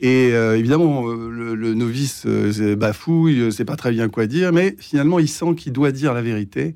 Et 0.00 0.30
évidemment, 0.30 1.06
le, 1.06 1.74
novice 1.74 2.26
bafouille, 2.26 3.52
sait 3.52 3.64
pas 3.64 3.76
très 3.76 3.92
bien 3.92 4.08
quoi 4.08 4.26
dire, 4.26 4.52
mais 4.52 4.74
finalement, 4.78 5.18
il 5.18 5.28
sent 5.28 5.54
qu'il 5.56 5.72
doit 5.72 5.92
dire 5.92 6.12
la 6.12 6.20
vérité. 6.20 6.74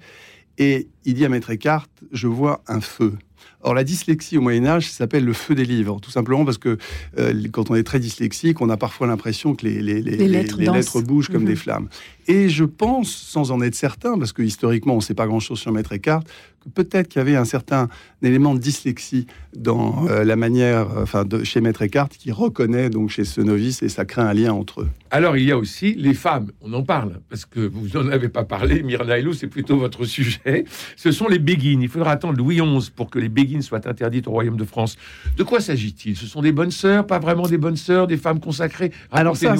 Et 0.56 0.88
il 1.04 1.14
dit 1.14 1.24
à 1.24 1.28
Maître 1.28 1.50
Eckhart 1.50 1.88
Je 2.12 2.26
vois 2.26 2.62
un 2.68 2.80
feu. 2.80 3.14
Or, 3.62 3.74
la 3.74 3.84
dyslexie 3.84 4.38
au 4.38 4.40
Moyen-Âge 4.40 4.90
s'appelle 4.90 5.24
le 5.24 5.32
feu 5.32 5.54
des 5.54 5.64
livres, 5.64 5.98
tout 6.00 6.10
simplement 6.10 6.44
parce 6.44 6.58
que 6.58 6.78
euh, 7.18 7.42
quand 7.50 7.70
on 7.70 7.74
est 7.74 7.82
très 7.82 7.98
dyslexique, 7.98 8.60
on 8.60 8.70
a 8.70 8.76
parfois 8.76 9.06
l'impression 9.06 9.54
que 9.54 9.66
les, 9.66 9.82
les, 9.82 10.00
lettres, 10.00 11.00
bougent 11.02 11.28
comme 11.28 11.42
mhm. 11.42 11.48
des 11.48 11.56
flammes. 11.56 11.88
Et 12.28 12.50
je 12.50 12.64
pense, 12.64 13.10
sans 13.10 13.50
en 13.52 13.62
être 13.62 13.74
certain, 13.74 14.18
parce 14.18 14.32
que 14.32 14.42
historiquement, 14.42 14.92
on 14.92 14.98
ne 14.98 15.02
sait 15.02 15.14
pas 15.14 15.26
grand-chose 15.26 15.58
sur 15.58 15.72
Maître 15.72 15.94
Eckhart, 15.94 16.24
que 16.60 16.68
peut-être 16.68 17.08
qu'il 17.08 17.20
y 17.20 17.22
avait 17.22 17.36
un 17.36 17.46
certain 17.46 17.88
élément 18.22 18.54
de 18.54 18.60
dyslexie 18.60 19.26
dans 19.56 20.06
euh, 20.08 20.24
la 20.24 20.36
manière, 20.36 20.90
euh, 20.90 21.02
enfin, 21.04 21.24
de, 21.24 21.42
chez 21.42 21.62
Maître 21.62 21.80
Eckhart, 21.80 22.10
qui 22.10 22.30
reconnaît 22.30 22.90
donc 22.90 23.08
chez 23.08 23.24
ce 23.24 23.40
novice 23.40 23.82
et 23.82 23.88
ça 23.88 24.04
crée 24.04 24.20
un 24.20 24.34
lien 24.34 24.52
entre 24.52 24.82
eux. 24.82 24.88
Alors, 25.10 25.38
il 25.38 25.44
y 25.44 25.52
a 25.52 25.56
aussi 25.56 25.94
les 25.94 26.12
femmes, 26.12 26.50
on 26.60 26.74
en 26.74 26.82
parle, 26.82 27.20
parce 27.30 27.46
que 27.46 27.60
vous 27.60 27.98
n'en 27.98 28.08
avez 28.10 28.28
pas 28.28 28.44
parlé, 28.44 28.82
Myrna 28.82 29.18
Hello, 29.18 29.32
c'est 29.32 29.46
plutôt 29.46 29.78
votre 29.78 30.04
sujet. 30.04 30.66
Ce 30.96 31.12
sont 31.12 31.28
les 31.28 31.38
béguines. 31.38 31.80
Il 31.80 31.88
faudra 31.88 32.12
attendre 32.12 32.36
Louis 32.36 32.60
XI 32.60 32.90
pour 32.90 33.08
que 33.08 33.18
les 33.18 33.27
béguines 33.28 33.62
soient 33.62 33.86
interdites 33.88 34.26
au 34.28 34.32
Royaume 34.32 34.56
de 34.56 34.64
France. 34.64 34.96
De 35.36 35.42
quoi 35.42 35.60
s'agit-il? 35.60 36.16
Ce 36.16 36.26
sont 36.26 36.42
des 36.42 36.52
bonnes 36.52 36.70
sœurs, 36.70 37.06
pas 37.06 37.18
vraiment 37.18 37.46
des 37.46 37.58
bonnes 37.58 37.76
sœurs, 37.76 38.06
des 38.06 38.16
femmes 38.16 38.40
consacrées? 38.40 38.92
Alors 39.10 39.36
ça, 39.36 39.54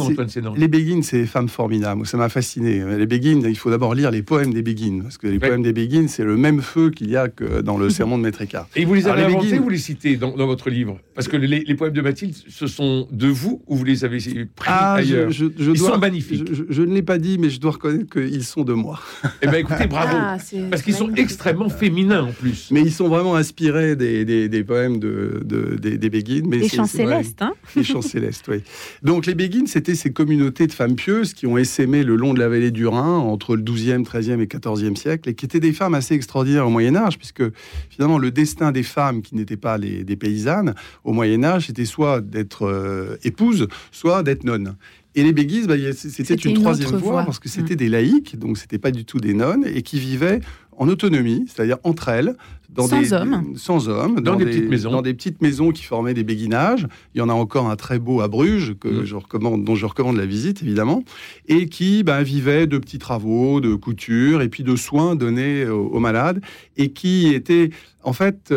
les 0.56 0.68
béguines, 0.68 1.02
c'est 1.02 1.20
des 1.20 1.26
femmes 1.26 1.48
formidables. 1.48 2.06
Ça 2.06 2.16
m'a 2.16 2.28
fasciné. 2.28 2.82
Les 2.96 3.06
béguines, 3.06 3.44
il 3.48 3.56
faut 3.56 3.70
d'abord 3.70 3.94
lire 3.94 4.10
les 4.10 4.22
poèmes 4.22 4.52
des 4.52 4.62
béguines, 4.62 5.02
parce 5.02 5.18
que 5.18 5.26
les 5.26 5.38
poèmes 5.38 5.62
des 5.62 5.72
béguines, 5.72 6.08
c'est 6.08 6.24
le 6.24 6.36
même 6.36 6.60
feu 6.60 6.90
qu'il 6.90 7.10
y 7.10 7.16
a 7.16 7.28
que 7.28 7.60
dans 7.60 7.78
le 7.78 7.90
sermon 7.98 8.18
de 8.18 8.22
Maître 8.22 8.42
Écart. 8.42 8.68
Et 8.76 8.84
vous 8.84 8.94
les 8.94 9.06
avez 9.06 9.24
inventés 9.24 9.58
ou 9.58 9.64
vous 9.64 9.68
les 9.68 9.78
citez 9.78 10.16
dans, 10.16 10.34
votre 10.46 10.70
livre? 10.70 10.98
Parce 11.14 11.28
que 11.28 11.36
les, 11.36 11.74
poèmes 11.74 11.92
de 11.92 12.00
Mathilde, 12.00 12.34
ce 12.48 12.66
sont 12.66 13.06
de 13.10 13.28
vous 13.28 13.62
ou 13.66 13.76
vous 13.76 13.84
les 13.84 14.04
avez 14.04 14.18
pris 14.18 14.66
ah, 14.66 14.94
ailleurs? 14.94 15.30
je, 15.30 15.46
Ils 15.58 15.78
sont 15.78 15.98
magnifiques. 15.98 16.48
Je, 16.68 16.82
ne 16.82 16.94
l'ai 16.94 17.02
pas 17.02 17.18
dit, 17.18 17.38
mais 17.38 17.50
je 17.50 17.60
dois 17.60 17.72
reconnaître 17.72 18.10
qu'ils 18.10 18.44
sont 18.44 18.64
de 18.64 18.72
moi. 18.72 19.00
Eh 19.42 19.46
bien, 19.46 19.58
écoutez, 19.58 19.86
bravo. 19.86 20.16
Ah, 20.18 20.36
parce 20.70 20.82
qu'ils 20.82 20.94
sont 20.94 21.12
extrêmement 21.14 21.68
féminins 21.68 22.24
en 22.24 22.32
plus. 22.32 22.68
Mais 22.70 22.80
ils 22.80 22.92
sont 22.92 23.08
vraiment 23.08 23.36
inspirés 23.36 23.57
des, 23.60 24.48
des, 24.48 24.64
poèmes 24.64 24.98
de, 24.98 25.42
des, 25.44 26.10
béguines. 26.10 26.48
Mais 26.48 26.58
les 26.58 26.68
chants 26.68 26.86
célestes, 26.86 27.42
hein 27.42 27.54
Les 27.76 27.84
chants 27.84 28.02
célestes, 28.14 28.46
oui. 28.48 28.62
Donc 29.02 29.26
les 29.26 29.34
béguines, 29.34 29.66
c'était 29.66 29.94
ces 29.94 30.12
communautés 30.12 30.66
de 30.66 30.72
femmes 30.72 30.94
pieuses 30.94 31.34
qui 31.34 31.46
ont 31.46 31.58
essaimé 31.58 32.04
le 32.04 32.16
long 32.16 32.34
de 32.34 32.38
la 32.38 32.48
vallée 32.48 32.70
du 32.70 32.86
Rhin 32.86 33.18
entre 33.18 33.56
le 33.56 33.62
12e, 33.62 34.04
13e 34.04 34.40
et 34.40 34.46
14e 34.46 34.96
siècle 34.96 35.28
et 35.28 35.34
qui 35.34 35.44
étaient 35.44 35.60
des 35.60 35.72
femmes 35.72 35.94
assez 35.94 36.14
extraordinaires 36.14 36.66
au 36.66 36.70
Moyen 36.70 36.96
Âge, 36.96 37.18
puisque 37.18 37.44
finalement 37.90 38.18
le 38.18 38.30
destin 38.30 38.72
des 38.72 38.82
femmes 38.82 39.22
qui 39.22 39.34
n'étaient 39.34 39.56
pas 39.56 39.78
des 39.78 40.16
paysannes 40.16 40.74
au 41.04 41.12
Moyen 41.12 41.44
Âge, 41.44 41.66
c'était 41.66 41.84
soit 41.84 42.20
d'être 42.20 42.66
euh, 42.66 43.16
épouse, 43.24 43.68
soit 43.90 44.22
d'être 44.22 44.44
nonne. 44.44 44.76
Et 45.14 45.22
les 45.22 45.32
Béguises, 45.32 45.66
bah, 45.66 45.74
c'était 45.94 46.34
une, 46.34 46.54
troisième 46.54 46.90
voie, 46.90 47.24
parce 47.24 47.38
que 47.38 47.48
c'était 47.48 47.74
mm. 47.74 47.78
des 47.78 47.88
laïcs, 47.88 48.38
donc 48.38 48.58
c'était 48.58 48.78
pas 48.78 48.90
du 48.90 49.04
tout 49.04 49.18
des 49.18 49.34
nonnes, 49.34 49.64
et 49.66 49.82
qui 49.82 49.98
vivaient 49.98 50.40
en 50.76 50.88
autonomie, 50.88 51.44
c'est-à-dire 51.48 51.78
entre 51.82 52.08
elles, 52.08 52.36
dans 52.68 52.86
sans 52.86 53.00
des, 53.00 53.12
hommes, 53.12 53.52
sans 53.56 53.88
hommes, 53.88 54.20
dans, 54.20 54.36
des, 54.36 54.44
petites 54.44 54.68
maisons, 54.68 54.90
dans 54.90 55.02
des 55.02 55.14
petites 55.14 55.40
maisons 55.40 55.70
qui 55.70 55.84
formaient 55.84 56.14
des 56.14 56.22
béguinages. 56.22 56.86
Il 57.14 57.18
y 57.18 57.20
en 57.22 57.28
a 57.28 57.32
encore 57.32 57.68
un 57.70 57.76
très 57.76 57.98
beau 57.98 58.20
à 58.20 58.28
Bruges 58.28 58.74
que 58.78 58.88
mm. 58.88 59.04
je 59.04 59.16
recommande, 59.16 59.64
dont 59.64 59.74
je 59.74 59.86
recommande 59.86 60.16
la 60.16 60.26
visite 60.26 60.62
évidemment, 60.62 61.02
et 61.46 61.68
qui 61.68 62.02
ben, 62.02 62.22
vivaient 62.22 62.66
de 62.66 62.78
petits 62.78 62.98
travaux, 62.98 63.60
de 63.60 63.74
couture 63.74 64.42
et 64.42 64.48
puis 64.48 64.64
de 64.64 64.76
soins 64.76 65.16
donnés 65.16 65.66
aux, 65.66 65.98
malades, 65.98 66.42
et 66.76 66.90
qui 66.90 67.32
étaient 67.34 67.70
en 68.02 68.12
fait 68.12 68.52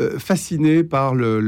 euh, 0.00 0.18
fasciné 0.18 0.84
par 0.84 1.14
le, 1.14 1.40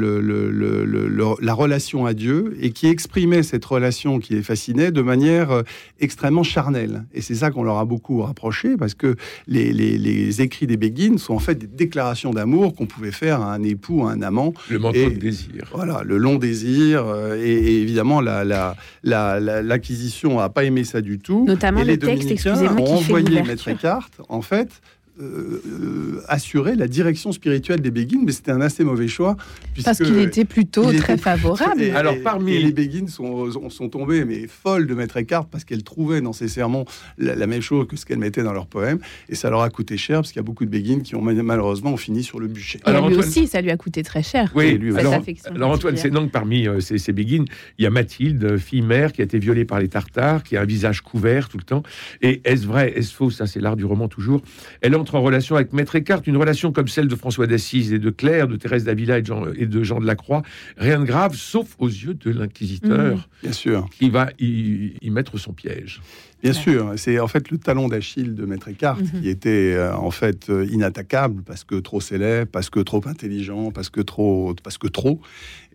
la 1.40 1.54
relation 1.54 2.04
à 2.04 2.14
Dieu 2.14 2.56
et 2.60 2.72
qui 2.72 2.88
exprimait 2.88 3.44
cette 3.44 3.64
relation 3.64 4.18
qui 4.18 4.34
les 4.34 4.42
fascinait 4.42 4.90
de 4.90 5.02
manière 5.02 5.52
euh, 5.52 5.62
extrêmement 6.00 6.42
charnelle. 6.42 7.04
Et 7.14 7.20
c'est 7.20 7.36
ça 7.36 7.52
qu'on 7.52 7.62
leur 7.62 7.78
a 7.78 7.84
beaucoup 7.84 8.22
rapproché 8.22 8.76
parce 8.76 8.94
que 8.94 9.14
les, 9.46 10.40
écrits 10.40 10.66
des 10.66 10.76
Béguines 10.76 11.18
sont 11.18 11.34
en 11.34 11.38
fait 11.38 11.54
des 11.54 11.68
déclarations 11.68 12.32
d'amour 12.32 12.74
qu'on 12.74 12.86
pouvait 12.86 13.12
faire 13.12 13.40
à 13.40 13.54
un 13.54 13.62
époux, 13.62 14.08
à 14.08 14.12
un 14.12 14.22
amant. 14.22 14.52
Le 14.68 14.80
manteau 14.80 15.10
de 15.10 15.16
désir. 15.16 15.70
Voilà, 15.72 16.02
le 16.04 16.16
long 16.16 16.34
désir. 16.34 17.06
Euh, 17.06 17.40
et, 17.40 17.82
évidemment, 17.82 18.20
l'acquisition 18.20 20.36
la, 20.36 20.42
n'a 20.42 20.48
pas 20.48 20.64
aimé 20.64 20.82
ça 20.82 21.00
du 21.00 21.20
tout. 21.20 21.44
Notamment 21.46 21.82
et 21.82 21.84
le 21.84 21.98
texte, 21.98 22.28
excusez-moi, 22.30 22.80
ont 22.80 22.96
envoyé 22.96 23.42
Maître 23.42 23.68
Eckhart, 23.68 24.10
en 24.28 24.42
fait, 24.42 24.80
euh, 25.20 26.22
assurer 26.28 26.76
la 26.76 26.88
direction 26.88 27.32
spirituelle 27.32 27.80
des 27.80 27.90
Béguines, 27.90 28.22
mais 28.24 28.32
c'était 28.32 28.52
un 28.52 28.60
assez 28.60 28.84
mauvais 28.84 29.08
choix. 29.08 29.36
Parce 29.84 29.98
qu'il 29.98 30.18
était 30.18 30.44
plutôt 30.44 30.92
très 30.92 31.16
favorable. 31.16 31.82
Alors, 31.94 32.16
parmi... 32.22 32.58
les 32.58 32.72
Béguines 32.72 33.08
sont, 33.08 33.50
sont 33.70 33.88
tombées, 33.88 34.24
mais 34.24 34.46
folles 34.46 34.86
de 34.86 34.94
Maître 34.94 35.16
Eckhart, 35.16 35.46
parce 35.46 35.64
qu'elles 35.64 35.82
trouvaient 35.82 36.20
dans 36.20 36.32
ses 36.32 36.48
sermons 36.48 36.84
la, 37.18 37.46
même 37.46 37.60
chose 37.60 37.86
que 37.86 37.96
ce 37.96 38.06
qu'elles 38.06 38.18
mettaient 38.18 38.42
dans 38.42 38.52
leurs 38.52 38.66
poèmes, 38.66 38.98
et 39.28 39.34
ça 39.34 39.50
leur 39.50 39.62
a 39.62 39.70
coûté 39.70 39.96
cher, 39.96 40.20
parce 40.20 40.28
qu'il 40.28 40.38
y 40.38 40.40
a 40.40 40.44
beaucoup 40.44 40.64
de 40.64 40.70
Béguines 40.70 41.02
qui 41.02 41.14
ont 41.14 41.22
malheureusement 41.22 41.96
fini 41.96 42.22
sur 42.22 42.40
le 42.40 42.46
bûcher. 42.46 42.80
alors, 42.84 43.08
lui 43.08 43.16
aussi, 43.16 43.46
ça 43.46 43.60
lui 43.60 43.70
a 43.70 43.76
coûté 43.76 44.02
très 44.02 44.22
cher. 44.22 44.52
Oui, 44.54 44.78
lui, 44.78 44.96
alors, 44.96 45.14
alors, 45.54 45.70
Antoine, 45.70 45.96
c'est 45.96 46.10
donc 46.10 46.30
parmi 46.30 46.66
euh, 46.66 46.80
ces, 46.80 46.98
ces 46.98 47.12
Béguines, 47.12 47.46
il 47.78 47.84
y 47.84 47.86
a 47.86 47.90
Mathilde, 47.90 48.56
fille 48.58 48.82
mère, 48.82 49.12
qui 49.12 49.20
a 49.20 49.24
été 49.24 49.38
violée 49.38 49.64
par 49.64 49.80
les 49.80 49.88
Tartares, 49.88 50.42
qui 50.42 50.56
a 50.56 50.62
un 50.62 50.66
visage 50.66 51.02
couvert 51.02 51.48
tout 51.48 51.58
le 51.58 51.64
temps. 51.64 51.82
Et 52.22 52.40
est-ce 52.44 52.66
vrai, 52.66 52.92
est-ce 52.96 53.14
faux? 53.14 53.30
Ça, 53.30 53.46
c'est 53.46 53.60
l'art 53.60 53.76
du 53.76 53.84
roman 53.84 54.08
toujours. 54.08 54.42
Elle 54.80 54.94
entre 54.94 55.09
en 55.14 55.22
relation 55.22 55.56
avec 55.56 55.72
Maître 55.72 55.96
Eckhart, 55.96 56.22
une 56.26 56.36
relation 56.36 56.72
comme 56.72 56.88
celle 56.88 57.08
de 57.08 57.16
François 57.16 57.46
d'Assise 57.46 57.92
et 57.92 57.98
de 57.98 58.10
Claire, 58.10 58.48
de 58.48 58.56
Thérèse 58.56 58.84
d'Avila 58.84 59.18
et, 59.18 59.22
de 59.22 59.82
Jean 59.82 60.00
de 60.00 60.06
la 60.06 60.14
Croix. 60.14 60.42
Rien 60.76 61.00
de 61.00 61.04
grave, 61.04 61.34
sauf 61.34 61.76
aux 61.78 61.88
yeux 61.88 62.14
de 62.14 62.30
l'inquisiteur, 62.30 63.16
mmh. 63.16 63.22
bien 63.42 63.52
sûr, 63.52 63.88
qui 63.90 64.10
va 64.10 64.30
y 64.38 65.10
mettre 65.10 65.38
son 65.38 65.52
piège. 65.52 66.00
Bien 66.42 66.52
sûr, 66.54 66.92
c'est 66.96 67.18
en 67.20 67.28
fait 67.28 67.50
le 67.50 67.58
talon 67.58 67.88
d'Achille 67.88 68.34
de 68.34 68.46
Maître 68.46 68.68
Eckhart 68.68 68.98
mhm. 68.98 69.20
qui 69.20 69.28
était 69.28 69.74
euh, 69.74 69.94
en 69.94 70.10
fait 70.10 70.48
euh, 70.48 70.66
inattaquable 70.70 71.42
parce 71.44 71.64
que 71.64 71.74
trop 71.74 72.00
célèbre, 72.00 72.50
parce 72.50 72.70
que 72.70 72.80
trop 72.80 73.02
intelligent, 73.06 73.70
parce 73.70 73.90
que 73.90 74.00
trop, 74.00 74.54
parce 74.62 74.78
que 74.78 74.88
trop, 74.88 75.20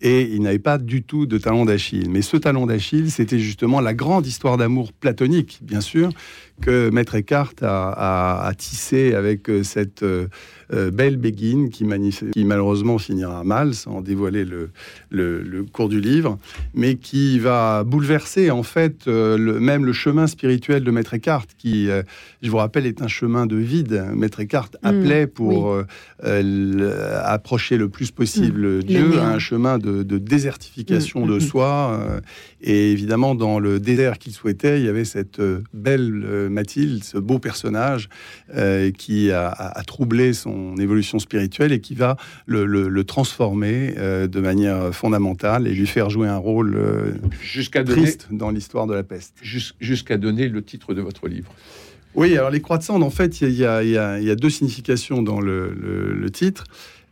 et 0.05 0.29
il 0.31 0.43
n'avait 0.43 0.59
pas 0.59 0.77
du 0.77 1.01
tout 1.01 1.25
de 1.25 1.39
talon 1.39 1.65
d'Achille. 1.65 2.11
Mais 2.11 2.21
ce 2.21 2.37
talon 2.37 2.67
d'Achille, 2.67 3.09
c'était 3.09 3.39
justement 3.39 3.81
la 3.81 3.95
grande 3.95 4.27
histoire 4.27 4.55
d'amour 4.55 4.93
platonique, 4.93 5.59
bien 5.63 5.81
sûr, 5.81 6.09
que 6.61 6.91
Maître 6.91 7.15
Eckhart 7.15 7.55
a, 7.63 8.45
a, 8.45 8.53
tissé 8.53 9.15
avec 9.15 9.49
euh, 10.73 10.91
belle 10.91 11.17
béguine 11.17 11.69
qui, 11.69 11.85
qui, 12.31 12.45
malheureusement 12.45 12.97
finira 12.97 13.43
mal, 13.43 13.73
sans 13.73 14.01
dévoiler 14.01 14.45
le, 14.45 14.69
le, 15.09 15.63
cours 15.71 15.89
du 15.89 15.99
livre, 15.99 16.37
mais 16.73 16.95
qui 16.95 17.39
va 17.39 17.83
bouleverser 17.83 18.51
en 18.51 18.63
fait 18.63 19.05
le, 19.07 19.59
même 19.59 19.85
le 19.85 19.93
chemin 19.93 20.27
spirituel 20.27 20.83
de 20.83 20.91
Maître 20.91 21.13
Eckhart, 21.13 21.47
qui, 21.57 21.89
euh, 21.89 22.03
je 22.41 22.49
vous 22.49 22.57
rappelle, 22.57 22.85
est 22.85 23.01
un 23.01 23.07
chemin 23.07 23.45
de 23.45 23.55
vide. 23.55 24.05
Maître 24.13 24.39
Eckhart 24.41 24.69
mm. 24.81 24.87
appelait 24.87 25.27
pour 25.27 25.71
euh, 25.71 25.85
euh, 26.23 27.21
approcher 27.23 27.77
le 27.77 27.89
plus 27.89 28.11
possible 28.11 28.77
mm. 28.77 28.83
Dieu 28.83 29.19
à 29.19 29.27
un 29.27 29.39
chemin 29.39 29.77
de, 29.77 30.03
désertification 30.17 31.25
mm, 31.25 31.33
de 31.33 31.39
soi. 31.39 31.99
et 32.61 32.91
évidemment, 32.91 33.35
dans 33.35 33.59
le 33.59 33.79
désert 33.79 34.17
qu'il 34.17 34.33
souhaitait, 34.33 34.79
il 34.79 34.85
y 34.85 34.89
avait 34.89 35.05
cette 35.05 35.41
belle 35.73 36.49
Mathilde, 36.49 37.03
ce 37.03 37.17
beau 37.17 37.39
personnage 37.39 38.09
qui 38.97 39.31
a, 39.31 39.83
troublé 39.85 40.33
son 40.33 40.54
évolution 40.77 41.19
spirituelle 41.19 41.71
et 41.71 41.79
qui 41.79 41.95
va 41.95 42.17
le, 42.45 43.03
transformer 43.03 43.93
de 43.95 44.39
manière 44.39 44.93
fondamentale 44.93 45.67
et 45.67 45.73
lui 45.73 45.87
faire 45.87 46.09
jouer 46.09 46.27
un 46.27 46.37
rôle 46.37 47.19
jusqu'à 47.41 47.83
triste 47.83 48.27
dans 48.31 48.49
l'histoire 48.49 48.87
de 48.87 48.93
la 48.93 49.03
peste. 49.03 49.35
Jusqu'à 49.41 50.17
donner 50.17 50.47
le 50.47 50.63
titre 50.63 50.93
de 50.93 51.01
votre 51.01 51.27
livre. 51.27 51.53
Oui, 52.15 52.37
alors 52.37 52.49
les 52.49 52.61
croix 52.61 52.77
de 52.77 52.83
cendre, 52.83 53.05
en 53.05 53.09
fait, 53.09 53.41
il 53.41 53.51
y, 53.51 53.65
a 53.65 54.35
deux 54.35 54.49
significations 54.49 55.21
dans 55.21 55.41
le, 55.41 56.29
titre. 56.31 56.63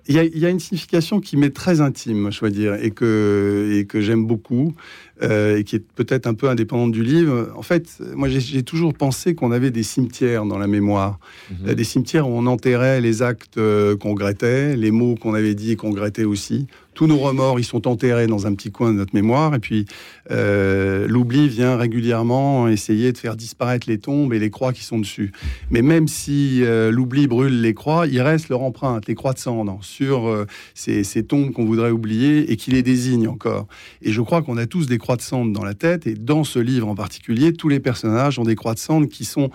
Il 0.07 0.15
y, 0.15 0.45
a, 0.45 0.49
une 0.49 0.59
signification 0.59 1.19
qui 1.21 1.37
m'est 1.37 1.53
très 1.53 1.79
intime, 1.79 2.31
je 2.31 2.39
dois 2.39 2.49
dire, 2.49 2.73
et 2.75 2.91
que, 2.91 3.69
et 3.73 3.85
que 3.85 4.01
j'aime 4.01 4.25
beaucoup, 4.25 4.75
euh, 5.23 5.57
et 5.57 5.63
qui 5.63 5.77
est 5.77 5.83
peut-être 5.95 6.27
un 6.27 6.33
peu 6.33 6.49
indépendante 6.49 6.91
du 6.91 7.03
livre. 7.03 7.49
En 7.55 7.61
fait, 7.61 8.01
moi, 8.15 8.27
j'ai 8.27 8.63
toujours 8.63 8.93
pensé 8.93 9.35
qu'on 9.35 9.51
avait 9.51 9.71
des 9.71 9.83
cimetières 9.83 10.45
dans 10.45 10.57
la 10.57 10.67
mémoire, 10.67 11.19
mhm. 11.49 11.69
euh, 11.69 11.73
des 11.75 11.83
cimetières 11.83 12.27
où 12.27 12.33
on 12.33 12.45
enterrait 12.45 12.99
les 12.99 13.21
actes 13.21 13.57
euh, 13.57 13.95
qu'on 13.95 14.11
regrettait, 14.11 14.75
les 14.75 14.91
mots 14.91 15.15
qu'on 15.15 15.33
avait 15.33 15.55
dit 15.55 15.71
et 15.71 15.75
qu'on 15.75 15.91
regrettait 15.91 16.25
aussi. 16.25 16.67
Tous 16.93 17.07
nos 17.07 17.17
remords, 17.17 17.59
ils 17.59 17.63
sont 17.63 17.87
enterrés 17.87 18.27
dans 18.27 18.45
un 18.45 18.53
petit 18.53 18.71
coin 18.71 18.91
de 18.91 18.97
notre 18.97 19.15
mémoire, 19.15 19.55
et 19.55 19.59
puis 19.59 19.87
l'oubli 20.29 21.49
vient 21.49 21.75
régulièrement 21.75 22.67
essayer 22.67 23.11
de 23.11 23.17
faire 23.17 23.35
disparaître 23.35 23.89
les 23.89 23.97
tombes 23.97 24.31
et 24.31 24.37
les 24.37 24.51
croix 24.51 24.73
qui 24.73 24.83
sont 24.83 24.99
dessus. 24.99 25.31
Mais 25.71 25.81
même 25.81 26.07
si 26.07 26.61
l'oubli 26.91 27.25
brûle 27.25 27.61
les 27.61 27.73
croix, 27.73 28.05
il 28.05 28.21
reste 28.21 28.49
leur 28.49 28.61
empreinte, 28.61 29.07
les 29.07 29.15
croix 29.15 29.33
de 29.33 29.39
cendre, 29.39 29.79
sur 29.81 30.45
ces, 30.75 31.03
ces 31.03 31.23
tombes 31.23 31.51
qu'on 31.51 31.65
voudrait 31.65 31.89
oublier 31.89 32.51
et 32.51 32.57
qui 32.57 32.69
les 32.69 32.83
désignent 32.83 33.27
encore. 33.27 33.65
Et 34.03 34.11
je 34.11 34.21
crois 34.21 34.43
qu'on 34.43 34.57
a 34.57 34.67
tous 34.67 34.85
des 34.85 34.99
croix 34.99 35.12
de 35.15 35.21
cendre 35.21 35.53
dans 35.53 35.63
la 35.63 35.73
tête. 35.73 36.07
Et 36.07 36.15
dans 36.15 36.43
ce 36.43 36.59
livre 36.59 36.87
en 36.87 36.95
particulier, 36.95 37.53
tous 37.53 37.69
les 37.69 37.79
personnages 37.79 38.39
ont 38.39 38.43
des 38.43 38.55
croix 38.55 38.73
de 38.73 38.79
cendre 38.79 39.07
qui 39.07 39.25
sont 39.25 39.49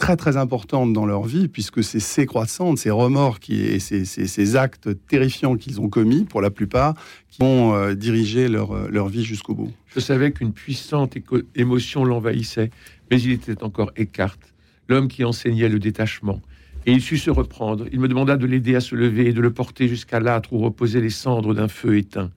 très 0.00 0.16
très 0.16 0.38
importantes 0.38 0.92
dans 0.94 1.04
leur 1.04 1.24
vie, 1.24 1.46
puisque 1.46 1.84
c'est 1.84 2.00
ces 2.00 2.24
croix 2.24 2.46
de 2.46 2.50
cendre, 2.50 2.78
ces 2.78 2.90
remords 2.90 3.38
qui, 3.38 3.60
et 3.60 3.78
ces, 3.78 4.56
actes 4.56 4.88
terrifiants 5.06 5.56
qu'ils 5.56 5.80
ont 5.80 5.90
commis, 5.90 6.24
pour 6.24 6.40
la 6.40 6.50
plupart, 6.50 6.94
qui 7.28 7.42
ont 7.42 7.74
euh, 7.74 7.94
dirigé 7.94 8.48
leur, 8.48 8.72
euh, 8.72 8.88
leur 8.90 9.08
vie 9.08 9.24
jusqu'au 9.24 9.54
bout. 9.54 9.70
Je 9.94 10.00
savais 10.00 10.32
qu'une 10.32 10.52
puissante 10.52 11.16
émotion 11.54 12.04
l'envahissait, 12.04 12.70
mais 13.10 13.20
il 13.20 13.30
était 13.30 13.62
encore 13.62 13.92
écarte, 13.94 14.54
l'homme 14.88 15.08
qui 15.08 15.22
enseignait 15.22 15.68
le 15.68 15.78
détachement. 15.78 16.40
Et 16.86 16.92
il 16.92 17.02
sut 17.02 17.18
se 17.18 17.30
reprendre. 17.30 17.84
Il 17.92 18.00
me 18.00 18.08
demanda 18.08 18.38
de 18.38 18.46
l'aider 18.46 18.74
à 18.74 18.80
se 18.80 18.94
lever 18.94 19.26
et 19.26 19.32
de 19.34 19.40
le 19.42 19.52
porter 19.52 19.86
jusqu'à 19.86 20.18
l'âtre 20.18 20.54
où 20.54 20.58
reposaient 20.58 21.02
les 21.02 21.10
cendres 21.10 21.52
d'un 21.52 21.68
feu 21.68 21.98
éteint. 21.98 22.30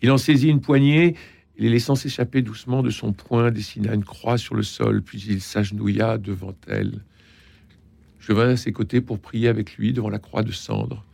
Il 0.00 0.12
en 0.12 0.18
saisit 0.18 0.48
une 0.48 0.60
poignée 0.60 1.16
les 1.58 1.68
laissant 1.68 1.94
s'échapper 1.94 2.42
doucement 2.42 2.82
de 2.82 2.90
son 2.90 3.12
poing, 3.12 3.50
dessina 3.50 3.94
une 3.94 4.04
croix 4.04 4.38
sur 4.38 4.54
le 4.54 4.62
sol, 4.62 5.02
puis 5.02 5.22
il 5.28 5.40
s'agenouilla 5.40 6.18
devant 6.18 6.54
elle. 6.66 7.02
Je 8.18 8.32
vins 8.32 8.50
à 8.50 8.56
ses 8.56 8.72
côtés 8.72 9.00
pour 9.00 9.18
prier 9.18 9.48
avec 9.48 9.76
lui 9.76 9.92
devant 9.92 10.08
la 10.08 10.18
croix 10.18 10.42
de 10.42 10.52
cendre. 10.52 11.04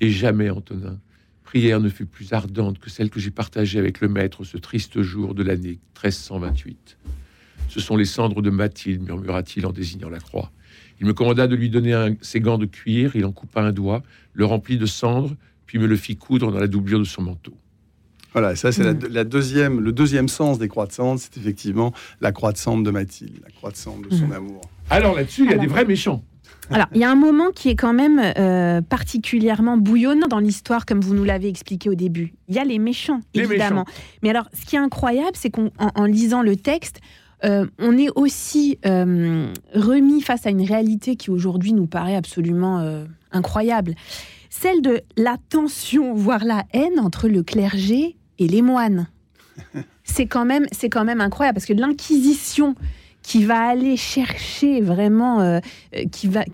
Et 0.00 0.10
jamais, 0.10 0.50
Antonin, 0.50 0.98
prière 1.44 1.80
ne 1.80 1.88
fut 1.88 2.06
plus 2.06 2.32
ardente 2.32 2.78
que 2.78 2.90
celle 2.90 3.08
que 3.08 3.20
j'ai 3.20 3.30
partagée 3.30 3.78
avec 3.78 4.00
le 4.00 4.08
maître 4.08 4.44
ce 4.44 4.58
triste 4.58 5.00
jour 5.02 5.34
de 5.34 5.42
l'année 5.42 5.78
1328. 5.94 6.98
Ce 7.68 7.80
sont 7.80 7.96
les 7.96 8.04
cendres 8.04 8.42
de 8.42 8.50
Mathilde, 8.50 9.02
murmura-t-il 9.02 9.66
en 9.66 9.72
désignant 9.72 10.08
la 10.08 10.20
croix. 10.20 10.52
Il 11.00 11.06
me 11.06 11.14
commanda 11.14 11.46
de 11.46 11.54
lui 11.54 11.70
donner 11.70 12.16
ses 12.20 12.40
gants 12.40 12.58
de 12.58 12.66
cuir, 12.66 13.16
il 13.16 13.24
en 13.24 13.32
coupa 13.32 13.62
un 13.62 13.72
doigt, 13.72 14.02
le 14.34 14.44
remplit 14.44 14.78
de 14.78 14.86
cendres, 14.86 15.36
puis 15.66 15.78
me 15.78 15.86
le 15.86 15.96
fit 15.96 16.16
coudre 16.16 16.52
dans 16.52 16.58
la 16.58 16.68
doublure 16.68 16.98
de 16.98 17.04
son 17.04 17.22
manteau. 17.22 17.56
Voilà, 18.36 18.54
ça 18.54 18.70
c'est 18.70 18.82
mm. 18.82 19.08
la, 19.10 19.24
deuxième, 19.24 19.80
le 19.80 19.92
deuxième 19.92 20.28
sens 20.28 20.58
des 20.58 20.68
croix 20.68 20.84
de 20.84 20.92
cendre, 20.92 21.18
c'est 21.18 21.38
effectivement 21.38 21.94
la 22.20 22.32
croix 22.32 22.52
de 22.52 22.58
cendre 22.58 22.82
de 22.82 22.90
Mathilde, 22.90 23.40
la 23.42 23.50
croix 23.50 23.70
de 23.70 23.78
cendre 23.78 24.06
de 24.06 24.14
son 24.14 24.26
mm. 24.26 24.32
amour. 24.32 24.60
Alors 24.90 25.16
là-dessus, 25.16 25.46
il 25.46 25.50
y 25.52 25.54
a 25.54 25.56
des 25.56 25.66
vrais 25.66 25.86
méchants. 25.86 26.22
Alors, 26.70 26.86
il 26.94 27.00
y 27.00 27.04
a 27.04 27.10
un 27.10 27.16
moment 27.16 27.50
qui 27.54 27.70
est 27.70 27.76
quand 27.76 27.94
même 27.94 28.20
euh, 28.36 28.82
particulièrement 28.82 29.78
bouillonnant 29.78 30.26
dans 30.26 30.38
l'histoire, 30.38 30.84
comme 30.84 31.00
vous 31.00 31.14
nous 31.14 31.24
l'avez 31.24 31.48
expliqué 31.48 31.88
au 31.88 31.94
début. 31.94 32.34
Il 32.48 32.56
y 32.56 32.58
a 32.58 32.64
les 32.64 32.78
méchants, 32.78 33.20
évidemment. 33.32 33.86
Mais 34.22 34.28
alors, 34.28 34.50
ce 34.52 34.66
qui 34.66 34.76
est 34.76 34.80
incroyable, 34.80 35.32
c'est 35.32 35.48
qu'en 35.48 35.70
en, 35.78 36.04
lisant 36.04 36.42
le 36.42 36.56
texte, 36.56 37.00
euh, 37.42 37.64
on 37.78 37.96
est 37.96 38.10
aussi 38.16 38.78
euh, 38.84 39.50
remis 39.72 40.20
face 40.20 40.44
à 40.44 40.50
une 40.50 40.66
réalité 40.66 41.16
qui 41.16 41.30
aujourd'hui 41.30 41.72
nous 41.72 41.86
paraît 41.86 42.16
absolument 42.16 43.04
incroyable. 43.32 43.94
Celle 44.50 44.82
de 44.82 45.00
la 45.16 45.36
tension, 45.48 46.12
voire 46.12 46.44
la 46.44 46.64
haine 46.74 47.00
entre 47.00 47.28
le 47.28 47.42
clergé 47.42 48.16
et 48.38 48.48
les 48.48 48.62
moines. 48.62 49.08
c'est 50.04 50.26
quand 50.26 50.44
même, 50.44 50.66
c'est 50.72 50.88
quand 50.88 51.04
même 51.04 51.20
incroyable 51.20 51.56
parce 51.56 51.66
que 51.66 51.72
l'Inquisition 51.72 52.74
qui 53.22 53.44
va 53.44 53.68
aller 53.68 53.96
chercher 53.96 54.80
vraiment, 54.80 55.40
euh, 55.40 55.58
euh, 55.96 56.04
qui, 56.12 56.28
va, 56.28 56.44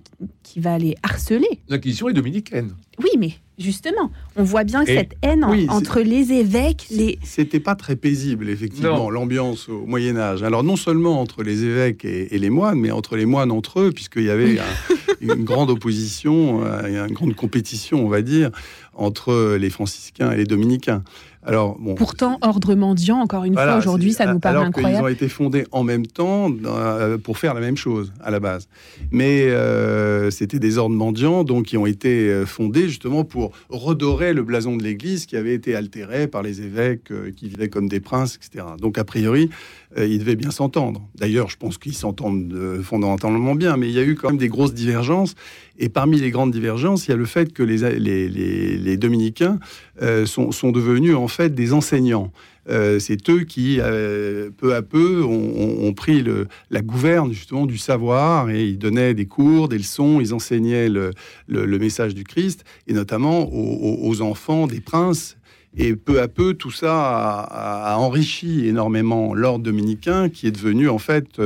qui 0.43 0.59
va 0.59 0.73
aller 0.75 0.95
harceler. 1.03 1.61
L'Inquisition 1.69 2.09
est 2.09 2.15
dominicaine. 2.15 2.73
Oui, 2.99 3.11
mais 3.19 3.33
justement, 3.63 4.11
on 4.37 4.43
voit 4.43 4.65
bien 4.65 4.85
que 4.85 4.95
cette 4.95 5.15
haine 5.23 5.45
entre 5.69 6.01
les 6.01 6.33
évêques, 6.33 6.87
les... 6.91 7.19
C'était 7.23 7.61
pas 7.61 7.75
très 7.75 7.97
paisible, 7.97 8.49
effectivement, 8.51 9.11
l'ambiance 9.11 9.69
au 9.69 9.87
Moyen 9.87 10.17
Âge. 10.17 10.43
Alors 10.43 10.65
non 10.65 10.77
seulement 10.77 11.21
entre 11.21 11.43
les 11.43 11.65
évêques 11.65 12.05
et, 12.05 12.39
les 12.39 12.51
moines, 12.51 12.79
mais 12.79 12.91
entre 12.91 13.17
les 13.17 13.27
moines 13.27 13.53
entre 13.53 13.81
eux, 13.81 13.93
puisqu'il 13.93 14.25
y 14.25 14.31
avait 14.31 14.59
une 15.21 15.45
grande 15.45 15.71
opposition, 15.71 16.65
euh, 16.65 17.07
une 17.07 17.15
grande 17.15 17.35
compétition, 17.35 18.05
on 18.05 18.09
va 18.09 18.23
dire, 18.23 18.51
entre 18.95 19.57
les 19.57 19.71
franciscains 19.71 20.33
et 20.33 20.37
les 20.37 20.45
dominicains. 20.45 21.03
Alors, 21.45 21.77
Pourtant, 21.97 22.39
ordre 22.41 22.75
mendiant, 22.75 23.19
encore 23.19 23.45
une 23.45 23.55
fois, 23.55 23.77
aujourd'hui, 23.77 24.13
ça 24.13 24.33
nous 24.33 24.39
paraît 24.39 24.55
alors 24.55 24.67
incroyable. 24.67 25.03
Ils 25.03 25.05
ont 25.05 25.09
été 25.09 25.29
fondés 25.29 25.67
en 25.73 25.83
même 25.83 26.07
temps 26.07 26.51
euh, 26.65 27.19
pour 27.19 27.37
faire 27.39 27.55
la 27.55 27.61
même 27.61 27.77
chose 27.77 28.13
à 28.23 28.31
la 28.31 28.39
base. 28.39 28.69
Mais 29.11 29.43
euh, 29.43 30.31
c'était 30.31 30.61
des 30.61 30.79
ordres 30.79 30.95
mendiants, 30.95 31.43
donc 31.43 31.67
qui 31.67 31.77
ont 31.77 31.87
été 31.87 32.45
fondés 32.47 32.89
justement 32.89 33.25
pour 33.25 33.52
redorer 33.69 34.33
le 34.33 34.43
blason 34.43 34.77
de 34.77 34.83
l'Église 34.83 35.27
qui 35.27 35.37
avait 35.37 35.55
été 35.55 35.75
altéré 35.75 36.29
par 36.29 36.43
les 36.43 36.63
évêques 36.63 37.13
qui 37.37 37.49
vivaient 37.49 37.69
comme 37.69 37.89
des 37.89 38.01
princes, 38.01 38.37
etc. 38.37 38.65
Donc, 38.79 38.99
a 38.99 39.05
priori, 39.05 39.51
ils 39.97 40.19
devaient 40.19 40.37
bien 40.37 40.51
s'entendre. 40.51 41.07
D'ailleurs, 41.15 41.51
je 41.51 41.57
pense 41.57 41.79
qu'ils 41.79 41.95
s'entendent 41.95 42.81
fondamentalement 42.83 43.55
bien, 43.55 43.77
mais 43.77 43.89
il 43.89 43.95
y 43.95 43.99
a 43.99 44.05
eu 44.05 44.15
quand 44.15 44.29
même 44.29 44.39
des 44.39 44.49
grosses 44.49 44.75
divergences. 44.75 45.35
Et 45.79 45.89
parmi 45.89 46.19
les 46.19 46.31
grandes 46.31 46.53
divergences, 46.53 47.07
il 47.07 47.11
y 47.11 47.15
a 47.15 47.17
le 47.17 47.25
fait 47.25 47.53
que 47.53 47.63
les, 47.63 48.97
dominicains 48.97 49.59
sont, 50.25 50.51
sont, 50.53 50.73
devenus 50.73 51.15
en 51.15 51.29
fait 51.29 51.55
des 51.55 51.73
enseignants. 51.73 52.33
Euh, 52.69 53.01
c'est 53.01 53.29
eux 53.29 53.41
qui, 53.41 53.79
euh, 53.81 54.51
peu 54.57 54.75
à 54.75 54.83
peu, 54.83 55.23
ont, 55.25 55.93
pris 55.95 56.25
la 56.71 56.81
gouverne 56.81 57.33
justement 57.33 57.67
du 57.67 57.77
savoir 57.77 58.51
et 58.51 58.65
ils 58.65 58.79
donnaient 58.79 59.15
des 59.15 59.27
cours, 59.27 59.69
des 59.69 59.79
leçons, 59.79 60.21
ils 60.21 60.33
enseignaient 60.33 60.89
le, 60.89 61.13
message 61.49 62.15
du 62.15 62.25
Christ 62.25 62.65
et 62.87 62.93
notamment 62.93 63.49
aux 63.53 64.23
enfants 64.23 64.67
des 64.67 64.81
princes 64.81 65.37
et 65.77 65.97
peu 65.97 66.21
à 66.21 66.29
peu, 66.29 66.55
tout 66.55 66.71
ça 66.71 66.93
a, 66.95 67.97
enrichi 67.97 68.67
énormément 68.67 69.35
l'ordre 69.35 69.65
dominicain, 69.65 70.29
qui 70.29 70.47
est 70.47 70.53
devenu 70.53 70.89
en 70.89 70.99
fait 70.99 71.41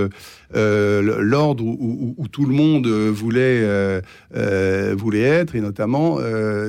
euh, 0.54 1.02
euh, 1.02 1.20
l'ordre 1.20 1.64
où, 1.64 2.26
tout 2.30 2.44
le 2.44 2.54
monde 2.54 2.86
voulait, 2.86 3.60
euh, 3.62 4.94
voulait 4.96 5.20
être, 5.20 5.54
et 5.54 5.60
notamment 5.60 6.18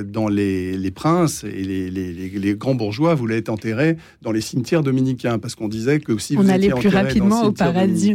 dans 0.04 0.28
les, 0.28 0.90
princes 0.94 1.44
et 1.44 1.62
les, 1.62 2.54
grands 2.56 2.74
bourgeois 2.74 3.14
voulaient 3.14 3.38
être 3.38 3.48
enterrés 3.48 3.96
dans 4.22 4.32
les 4.32 4.40
cimetières 4.40 4.82
dominicains, 4.82 5.38
parce 5.38 5.54
qu'on 5.54 5.68
disait 5.68 6.00
que 6.00 6.16
si 6.18 6.36
vous 6.36 6.50
étiez 6.50 6.70
plus 6.70 6.88
rapidement 6.88 7.44
au 7.44 7.52
paradis, 7.52 8.14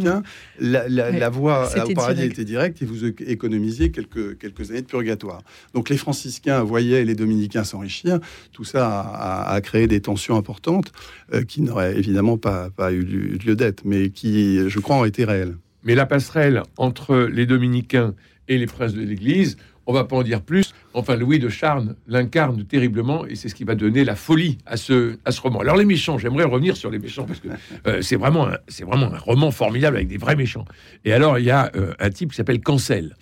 la, 0.60 1.29
voie 1.29 1.70
au 1.86 1.93
paradis 1.93 2.24
était 2.24 2.46
directe 2.46 2.82
et 2.82 2.86
vous 2.86 3.05
économisiez 3.05 3.91
quelques, 3.91 4.38
quelques 4.38 4.72
années 4.72 4.82
de 4.82 4.88
purgatoire. 4.88 5.41
Donc 5.74 5.89
les 5.89 5.98
franciscains 5.98 6.63
voyaient 6.63 7.05
les 7.05 7.15
dominicains 7.15 7.63
s'enrichir, 7.63 8.20
tout 8.51 8.63
ça 8.63 9.00
a 9.00 9.43
a, 9.53 9.62
créé 9.62 9.88
des 9.88 10.01
tensions 10.01 10.36
importantes 10.38 10.91
euh, 11.34 11.43
qui 11.43 11.62
n'auraient 11.62 11.98
évidemment 11.98 12.38
pas, 12.38 12.70
eu 12.91 13.03
lieu 13.03 13.55
d'être, 13.55 13.84
mais 13.86 14.10
qui, 14.10 14.70
je 14.70 14.79
crois, 14.79 14.98
ont 14.98 15.05
été 15.05 15.25
réelles. 15.25 15.55
Mais 15.84 15.96
la 15.96 16.06
passerelle 16.06 16.63
entre 16.78 17.16
les 17.32 17.46
dominicains 17.46 18.13
et 18.48 18.58
les 18.58 18.66
princes 18.66 18.94
de 18.94 19.02
l'Église, 19.02 19.58
on 19.86 19.94
va 19.94 20.06
pas 20.06 20.16
en 20.16 20.24
dire 20.24 20.42
plus. 20.42 20.74
Enfin, 20.94 21.16
Louis 21.16 21.40
de 21.40 21.50
Charnes 21.50 21.96
l'incarne 22.08 22.63
terriblement 22.63 23.25
et 23.25 23.36
c'est 23.36 23.50
ce 23.50 23.56
qui 23.56 23.63
va 23.63 23.75
donner 23.75 24.06
la 24.06 24.16
folie 24.16 24.58
à 24.66 24.78
ce, 24.78 25.18
à 25.25 25.32
ce 25.32 25.42
roman. 25.42 25.60
Alors, 25.60 25.75
les 25.75 25.86
méchants, 25.86 26.18
j'aimerais 26.18 26.46
revenir 26.46 26.78
sur 26.78 26.90
les 26.90 27.00
méchants 27.00 27.25
parce 27.25 27.40
que 27.40 27.50
euh, 27.88 28.02
c'est 28.02 28.16
vraiment, 28.16 28.48
c'est 28.68 28.86
vraiment 28.86 29.13
un 29.13 29.18
roman 29.18 29.52
formidable 29.52 29.98
avec 29.98 30.08
des 30.08 30.18
vrais 30.18 30.36
méchants. 30.36 30.66
Et 31.04 31.13
alors, 31.13 31.38
il 31.38 31.46
y 31.46 31.52
a 31.52 31.72
euh, 31.75 31.94
un 32.00 32.10
type 32.10 32.32
qui 32.32 32.38
s'appelle 32.38 32.62
Cancel. 32.62 33.16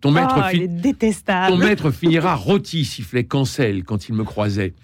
ton, 0.00 0.10
maître 0.10 0.34
oh, 0.38 1.48
ton 1.48 1.56
maître 1.56 1.90
finira 1.90 2.34
rôti, 2.34 2.84
sifflait 2.84 3.24
Cancel 3.24 3.84
quand 3.84 4.08
il 4.08 4.14
me 4.14 4.24
croisait. 4.24 4.74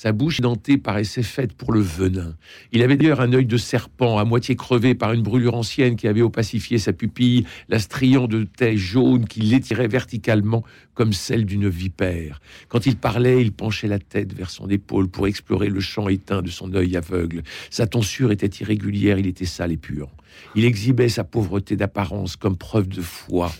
Sa 0.00 0.12
bouche 0.12 0.40
dentée 0.40 0.78
paraissait 0.78 1.24
faite 1.24 1.54
pour 1.54 1.72
le 1.72 1.80
venin. 1.80 2.36
Il 2.70 2.84
avait 2.84 2.96
d'ailleurs 2.96 3.20
un 3.20 3.32
œil 3.32 3.46
de 3.46 3.56
serpent 3.56 4.16
à 4.18 4.24
moitié 4.24 4.54
crevé 4.54 4.94
par 4.94 5.12
une 5.12 5.24
brûlure 5.24 5.56
ancienne 5.56 5.96
qui 5.96 6.06
avait 6.06 6.22
opacifié 6.22 6.78
sa 6.78 6.92
pupille, 6.92 7.46
la 7.68 7.80
striant 7.80 8.28
de 8.28 8.44
taie 8.44 8.76
jaune 8.76 9.26
qui 9.26 9.40
l'étirait 9.40 9.88
verticalement 9.88 10.62
comme 10.94 11.12
celle 11.12 11.44
d'une 11.44 11.68
vipère. 11.68 12.40
Quand 12.68 12.86
il 12.86 12.94
parlait, 12.94 13.42
il 13.42 13.50
penchait 13.50 13.88
la 13.88 13.98
tête 13.98 14.32
vers 14.32 14.50
son 14.50 14.70
épaule 14.70 15.08
pour 15.08 15.26
explorer 15.26 15.68
le 15.68 15.80
champ 15.80 16.06
éteint 16.06 16.42
de 16.42 16.50
son 16.50 16.72
œil 16.74 16.96
aveugle. 16.96 17.42
Sa 17.68 17.88
tonsure 17.88 18.30
était 18.30 18.46
irrégulière, 18.62 19.18
il 19.18 19.26
était 19.26 19.46
sale 19.46 19.72
et 19.72 19.76
pur. 19.76 20.10
Il 20.54 20.64
exhibait 20.64 21.08
sa 21.08 21.24
pauvreté 21.24 21.74
d'apparence 21.74 22.36
comme 22.36 22.56
preuve 22.56 22.86
de 22.86 23.02
foi 23.02 23.50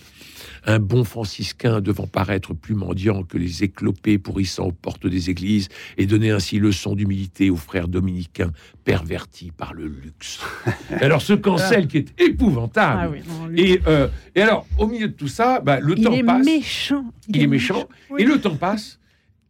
un 0.65 0.79
bon 0.79 1.03
franciscain 1.03 1.81
devant 1.81 2.07
paraître 2.07 2.53
plus 2.53 2.75
mendiant 2.75 3.23
que 3.23 3.37
les 3.37 3.63
éclopés 3.63 4.17
pourrissant 4.17 4.65
aux 4.65 4.71
portes 4.71 5.07
des 5.07 5.29
églises 5.29 5.69
et 5.97 6.05
donner 6.05 6.31
ainsi 6.31 6.59
leçon 6.59 6.95
d'humilité 6.95 7.49
aux 7.49 7.55
frères 7.55 7.87
dominicains 7.87 8.51
pervertis 8.83 9.51
par 9.51 9.73
le 9.73 9.87
luxe. 9.87 10.39
alors 11.01 11.21
ce 11.21 11.33
cancel 11.33 11.87
qui 11.87 11.97
est 11.97 12.21
épouvantable. 12.21 13.21
Ah 13.29 13.45
euh, 13.87 14.07
et, 14.35 14.41
alors 14.41 14.65
au 14.77 14.87
milieu 14.87 15.07
de 15.07 15.13
tout 15.13 15.27
ça, 15.27 15.59
bah, 15.59 15.79
le 15.79 15.95
temps 15.95 16.17
passe. 16.25 16.45
Méchant. 16.45 17.05
Il, 17.27 17.41
est 17.41 17.47
méchant. 17.47 17.87
Et 18.17 18.23
le 18.23 18.39
temps 18.39 18.55
passe. 18.55 18.99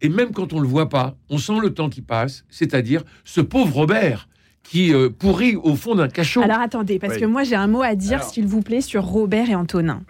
Et 0.01 0.09
même 0.09 0.31
quand 0.31 0.53
on 0.53 0.59
le 0.59 0.67
voit 0.67 0.89
pas, 0.89 1.17
on 1.29 1.37
sent 1.37 1.59
le 1.61 1.73
temps 1.73 1.89
qui 1.89 2.01
passe. 2.01 2.45
C'est-à-dire 2.49 3.03
ce 3.23 3.41
pauvre 3.41 3.73
Robert 3.75 4.27
qui 4.69 4.93
euh, 4.93 5.09
pourrit 5.09 5.55
au 5.55 5.75
fond 5.75 5.95
d'un 5.95 6.07
cachot. 6.07 6.43
Alors 6.43 6.59
attendez, 6.59 6.99
parce 6.99 7.17
que 7.17 7.25
moi 7.25 7.43
j'ai 7.43 7.55
un 7.55 7.65
mot 7.65 7.81
à 7.81 7.95
dire, 7.95 8.23
s'il 8.23 8.45
vous 8.45 8.61
plaît, 8.61 8.81
sur 8.81 9.03
Robert 9.03 9.49
et 9.49 9.55
Antonin. 9.55 10.01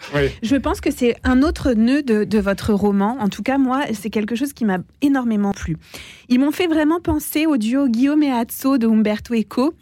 Je 0.44 0.56
pense 0.58 0.82
que 0.82 0.92
c'est 0.92 1.16
un 1.24 1.44
autre 1.44 1.72
nœud 1.74 2.04
de, 2.04 2.40
votre 2.40 2.74
roman. 2.74 3.18
En 3.20 3.30
tout 3.30 3.44
cas, 3.44 3.58
moi, 3.58 3.82
c'est 3.94 4.10
quelque 4.10 4.36
chose 4.36 4.54
qui 4.54 4.66
m'a 4.66 4.80
énormément 5.02 5.52
plu. 5.52 5.78
Ils 6.30 6.40
m'ont 6.40 6.52
fait 6.52 6.68
vraiment 6.68 7.00
penser 7.00 7.46
au 7.46 7.58
duo 7.58 7.88
Guillaume 7.88 8.24
et 8.24 8.32
Azzo 8.32 8.78
de 8.78 8.88
Umberto 8.88 9.34
Eco 9.34 9.74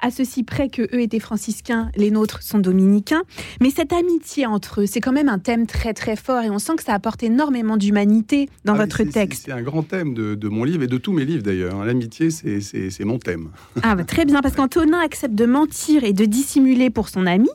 à 0.00 0.10
ceci 0.10 0.42
près 0.42 0.68
que 0.68 0.82
eux 0.94 1.00
étaient 1.00 1.20
franciscains, 1.20 1.90
les 1.96 2.10
nôtres 2.10 2.42
sont 2.42 2.58
dominicains. 2.58 3.22
Mais 3.60 3.70
cette 3.70 3.92
amitié 3.92 4.46
entre 4.46 4.82
eux, 4.82 4.86
c'est 4.86 5.00
quand 5.00 5.12
même 5.12 5.28
un 5.28 5.38
thème 5.38 5.66
très 5.66 5.94
très 5.94 6.16
fort 6.16 6.42
et 6.42 6.50
on 6.50 6.58
sent 6.58 6.76
que 6.76 6.82
ça 6.82 6.94
apporte 6.94 7.22
énormément 7.22 7.76
d'humanité 7.76 8.48
dans 8.64 8.74
ah, 8.74 8.78
votre 8.78 9.02
texte. 9.04 9.44
C'est 9.46 9.52
un 9.52 9.62
grand 9.62 9.82
thème 9.82 10.14
de, 10.14 10.48
mon 10.48 10.64
livre 10.64 10.82
et 10.82 10.88
de 10.88 10.98
tous 10.98 11.12
mes 11.12 11.24
livres 11.24 11.42
d'ailleurs. 11.42 11.84
L'amitié, 11.84 12.30
c'est 12.30 13.04
mon 13.04 13.18
thème. 13.18 13.50
Ah, 13.82 13.94
bah, 13.94 14.04
très 14.04 14.24
bien, 14.24 14.40
parce 14.40 14.54
qu'Antonin 14.56 15.00
accepte 15.00 15.34
de 15.34 15.46
mentir 15.46 16.04
et 16.04 16.12
de 16.12 16.24
dissimuler 16.24 16.90
pour 16.90 17.08
son 17.08 17.26
ami 17.26 17.48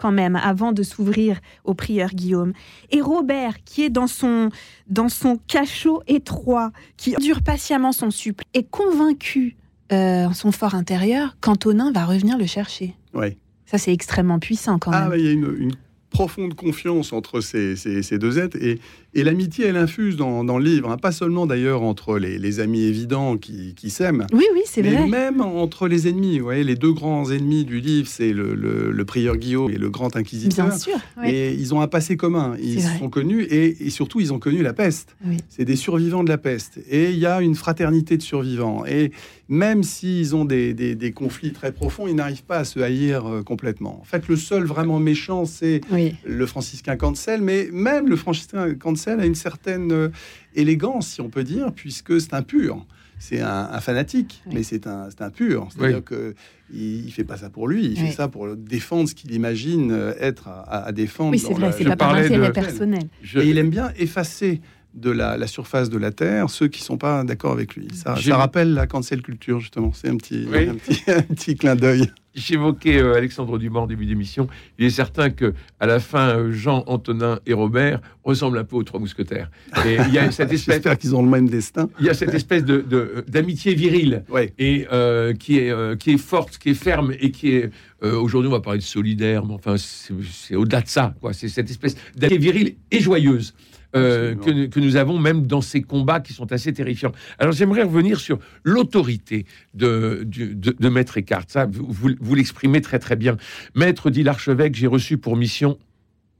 quand 0.00 0.12
même 0.12 0.34
avant 0.36 0.72
de 0.72 0.82
s'ouvrir 0.82 1.40
au 1.64 1.74
prieur 1.74 2.10
Guillaume. 2.10 2.52
Et 2.90 3.00
Robert, 3.00 3.62
qui 3.64 3.84
est 3.84 3.90
dans 3.90 4.06
son, 4.06 4.48
dans 4.88 5.08
son 5.08 5.38
cachot 5.46 6.02
étroit, 6.08 6.72
qui 6.96 7.14
endure 7.14 7.42
patiemment 7.42 7.92
son 7.92 8.10
supple, 8.10 8.44
est 8.54 8.68
convaincu 8.68 9.56
euh, 9.92 10.30
son 10.32 10.52
fort 10.52 10.74
intérieur, 10.74 11.36
qu'Antonin 11.40 11.92
va 11.92 12.04
revenir 12.04 12.38
le 12.38 12.46
chercher. 12.46 12.94
Oui. 13.14 13.36
Ça, 13.66 13.78
c'est 13.78 13.92
extrêmement 13.92 14.38
puissant 14.38 14.78
quand 14.78 14.90
ah, 14.92 15.08
même. 15.08 15.18
il 15.18 15.24
y 15.24 15.28
a 15.28 15.32
une, 15.32 15.72
profonde 16.10 16.54
confiance 16.54 17.12
entre 17.12 17.40
ces, 17.40 17.76
ces 17.76 18.18
deux 18.18 18.40
êtres. 18.40 18.56
Et 18.60 18.80
et 19.12 19.24
l'amitié, 19.24 19.66
elle 19.66 19.76
infuse 19.76 20.16
dans, 20.16 20.44
dans 20.44 20.58
le 20.58 20.64
livre, 20.64 20.88
hein. 20.88 20.96
pas 20.96 21.10
seulement 21.10 21.44
d'ailleurs 21.44 21.82
entre 21.82 22.16
les, 22.16 22.38
les, 22.38 22.60
amis 22.60 22.82
évidents 22.82 23.38
qui, 23.38 23.74
qui 23.74 23.90
s'aiment. 23.90 24.26
Oui, 24.32 24.44
oui, 24.54 24.60
c'est 24.66 24.82
vrai. 24.82 25.08
Même 25.08 25.40
entre 25.40 25.88
les 25.88 26.06
ennemis. 26.06 26.38
Vous 26.38 26.44
voyez, 26.44 26.62
les 26.62 26.76
deux 26.76 26.92
grands 26.92 27.28
ennemis 27.28 27.64
du 27.64 27.80
livre, 27.80 28.06
c'est 28.08 28.32
le, 28.32 28.54
le, 28.54 29.04
prieur 29.04 29.36
Guillaume 29.36 29.72
et 29.72 29.78
le 29.78 29.90
grand 29.90 30.14
inquisiteur. 30.14 30.68
Bien 30.68 30.78
sûr. 30.78 30.96
Et 31.24 31.52
ils 31.54 31.74
ont 31.74 31.80
un 31.80 31.88
passé 31.88 32.16
commun. 32.16 32.54
Ils 32.62 32.82
sont 32.82 33.10
connus 33.10 33.42
et, 33.42 33.84
et, 33.84 33.90
surtout, 33.90 34.20
ils 34.20 34.32
ont 34.32 34.38
connu 34.38 34.62
la 34.62 34.74
peste. 34.74 35.16
C'est 35.48 35.64
des 35.64 35.76
survivants 35.76 36.22
de 36.22 36.28
la 36.28 36.38
peste. 36.38 36.78
Et 36.88 37.10
il 37.10 37.18
y 37.18 37.26
a 37.26 37.40
une 37.40 37.56
fraternité 37.56 38.16
de 38.16 38.22
survivants. 38.22 38.84
Et 38.86 39.10
même 39.50 39.82
s'ils 39.82 40.36
ont 40.36 40.44
des, 40.44 40.72
des, 40.74 40.94
des, 40.94 41.10
conflits 41.10 41.52
très 41.52 41.72
profonds, 41.72 42.06
ils 42.06 42.14
n'arrivent 42.14 42.44
pas 42.44 42.58
à 42.58 42.64
se 42.64 42.78
haïr 42.78 43.26
euh, 43.26 43.42
complètement. 43.42 43.98
En 44.00 44.04
fait, 44.04 44.28
le 44.28 44.36
seul 44.36 44.62
vraiment 44.64 45.00
méchant, 45.00 45.44
c'est 45.44 45.80
le 46.24 46.46
franciscain 46.46 46.96
Cancel. 46.96 47.42
Mais 47.42 47.68
même 47.72 48.08
le 48.08 48.14
franciscain 48.14 48.72
Cancel, 48.74 49.18
a 49.18 49.26
une 49.26 49.34
certaine 49.34 49.90
euh, 49.90 50.08
élégance, 50.54 51.08
si 51.08 51.20
on 51.20 51.28
peut 51.28 51.42
dire, 51.42 51.72
puisque 51.74 52.20
c'est 52.20 52.32
un 52.32 52.42
pur. 52.42 52.86
C'est 53.18 53.40
un, 53.42 53.78
fanatique, 53.80 54.42
mais 54.50 54.62
c'est 54.62 54.86
un, 54.86 55.08
un 55.18 55.30
pur. 55.30 55.68
C'est-à-dire 55.70 56.02
qu'il 56.02 56.34
il 56.72 57.12
fait 57.12 57.24
pas 57.24 57.36
ça 57.36 57.50
pour 57.50 57.68
lui, 57.68 57.84
il 57.84 57.98
fait 57.98 58.12
ça 58.12 58.28
pour 58.28 58.56
défendre 58.56 59.10
ce 59.10 59.14
qu'il 59.14 59.34
imagine 59.34 59.92
euh, 59.92 60.14
être 60.18 60.48
à, 60.48 60.90
défendre. 60.92 61.32
Oui, 61.32 61.38
c'est 61.38 61.52
vrai, 61.52 61.70
c'est 61.76 61.84
pas 61.84 61.96
par 61.96 62.14
intérêt 62.14 62.50
personnel. 62.50 63.02
Et 63.34 63.46
il 63.46 63.58
aime 63.58 63.68
bien 63.68 63.92
effacer 63.98 64.62
de 64.94 65.10
la, 65.10 65.46
surface 65.46 65.90
de 65.90 65.98
la 65.98 66.10
Terre 66.10 66.50
ceux 66.50 66.68
qui 66.68 66.82
sont 66.82 66.98
pas 66.98 67.24
d'accord 67.24 67.52
avec 67.52 67.74
lui. 67.74 67.88
Ça, 67.92 68.16
ça 68.16 68.36
rappelle 68.36 68.74
la 68.74 68.86
cancel 68.86 69.22
culture, 69.22 69.60
justement. 69.60 69.92
C'est 69.92 70.08
un 70.08 70.16
petit, 70.16 70.46
un 70.52 70.74
petit, 70.74 71.02
un 71.10 71.22
petit 71.22 71.54
clin 71.54 71.76
d'œil. 71.76 72.10
J'évoquais 72.34 73.02
euh, 73.02 73.16
Alexandre 73.16 73.58
Dumas 73.58 73.80
en 73.80 73.86
début 73.88 74.06
d'émission. 74.06 74.46
Il 74.78 74.86
est 74.86 74.90
certain 74.90 75.30
que 75.30 75.52
à 75.80 75.86
la 75.86 75.98
fin, 75.98 76.28
euh, 76.28 76.52
Jean, 76.52 76.84
Antonin 76.86 77.40
et 77.44 77.52
Robert 77.52 78.00
ressemblent 78.22 78.58
un 78.58 78.64
peu 78.64 78.76
aux 78.76 78.84
trois 78.84 79.00
mousquetaires. 79.00 79.50
Et 79.84 79.96
il 80.06 80.14
y 80.14 80.18
a 80.18 80.30
cette 80.30 80.52
espèce. 80.52 80.76
J'espère 80.76 80.98
qu'ils 80.98 81.16
ont 81.16 81.22
le 81.22 81.28
même 81.28 81.48
destin. 81.48 81.88
Il 81.98 82.06
y 82.06 82.08
a 82.08 82.14
cette 82.14 82.34
espèce 82.34 82.64
de 82.64 82.84
d'amitié 83.28 83.74
virile 83.74 84.24
ouais. 84.28 84.52
et 84.58 84.86
euh, 84.92 85.34
qui 85.34 85.58
est 85.58 85.70
euh, 85.70 85.96
qui 85.96 86.12
est 86.12 86.18
forte, 86.18 86.58
qui 86.58 86.70
est 86.70 86.74
ferme 86.74 87.12
et 87.18 87.30
qui 87.30 87.52
est 87.52 87.70
euh, 88.02 88.18
aujourd'hui 88.18 88.48
on 88.48 88.52
va 88.52 88.60
parler 88.60 88.78
de 88.78 88.84
solidaire, 88.84 89.44
mais 89.44 89.54
enfin 89.54 89.76
c'est 89.78 90.56
au-delà 90.56 90.82
de 90.82 90.88
ça. 90.88 91.14
Quoi. 91.20 91.32
C'est 91.32 91.48
cette 91.48 91.70
espèce 91.70 91.96
d'amitié 92.16 92.38
virile 92.38 92.74
et 92.90 93.00
joyeuse. 93.00 93.54
Euh, 93.96 94.36
que, 94.36 94.66
que, 94.66 94.78
nous 94.78 94.94
avons 94.94 95.18
même 95.18 95.48
dans 95.48 95.60
ces 95.60 95.82
combats 95.82 96.20
qui 96.20 96.32
sont 96.32 96.52
assez 96.52 96.72
terrifiants. 96.72 97.10
Alors 97.40 97.52
j'aimerais 97.52 97.82
revenir 97.82 98.20
sur 98.20 98.38
l'autorité 98.62 99.46
de, 99.74 100.22
de, 100.24 100.70
de, 100.70 100.88
Maître 100.88 101.18
Eckhart. 101.18 101.46
Ça, 101.48 101.66
vous, 101.66 102.10
vous 102.20 102.34
l'exprimez 102.36 102.82
très 102.82 103.00
très 103.00 103.16
bien. 103.16 103.36
Maître, 103.74 104.10
dit 104.10 104.22
l'archevêque, 104.22 104.76
j'ai 104.76 104.86
reçu 104.86 105.18
pour 105.18 105.36
mission. 105.36 105.76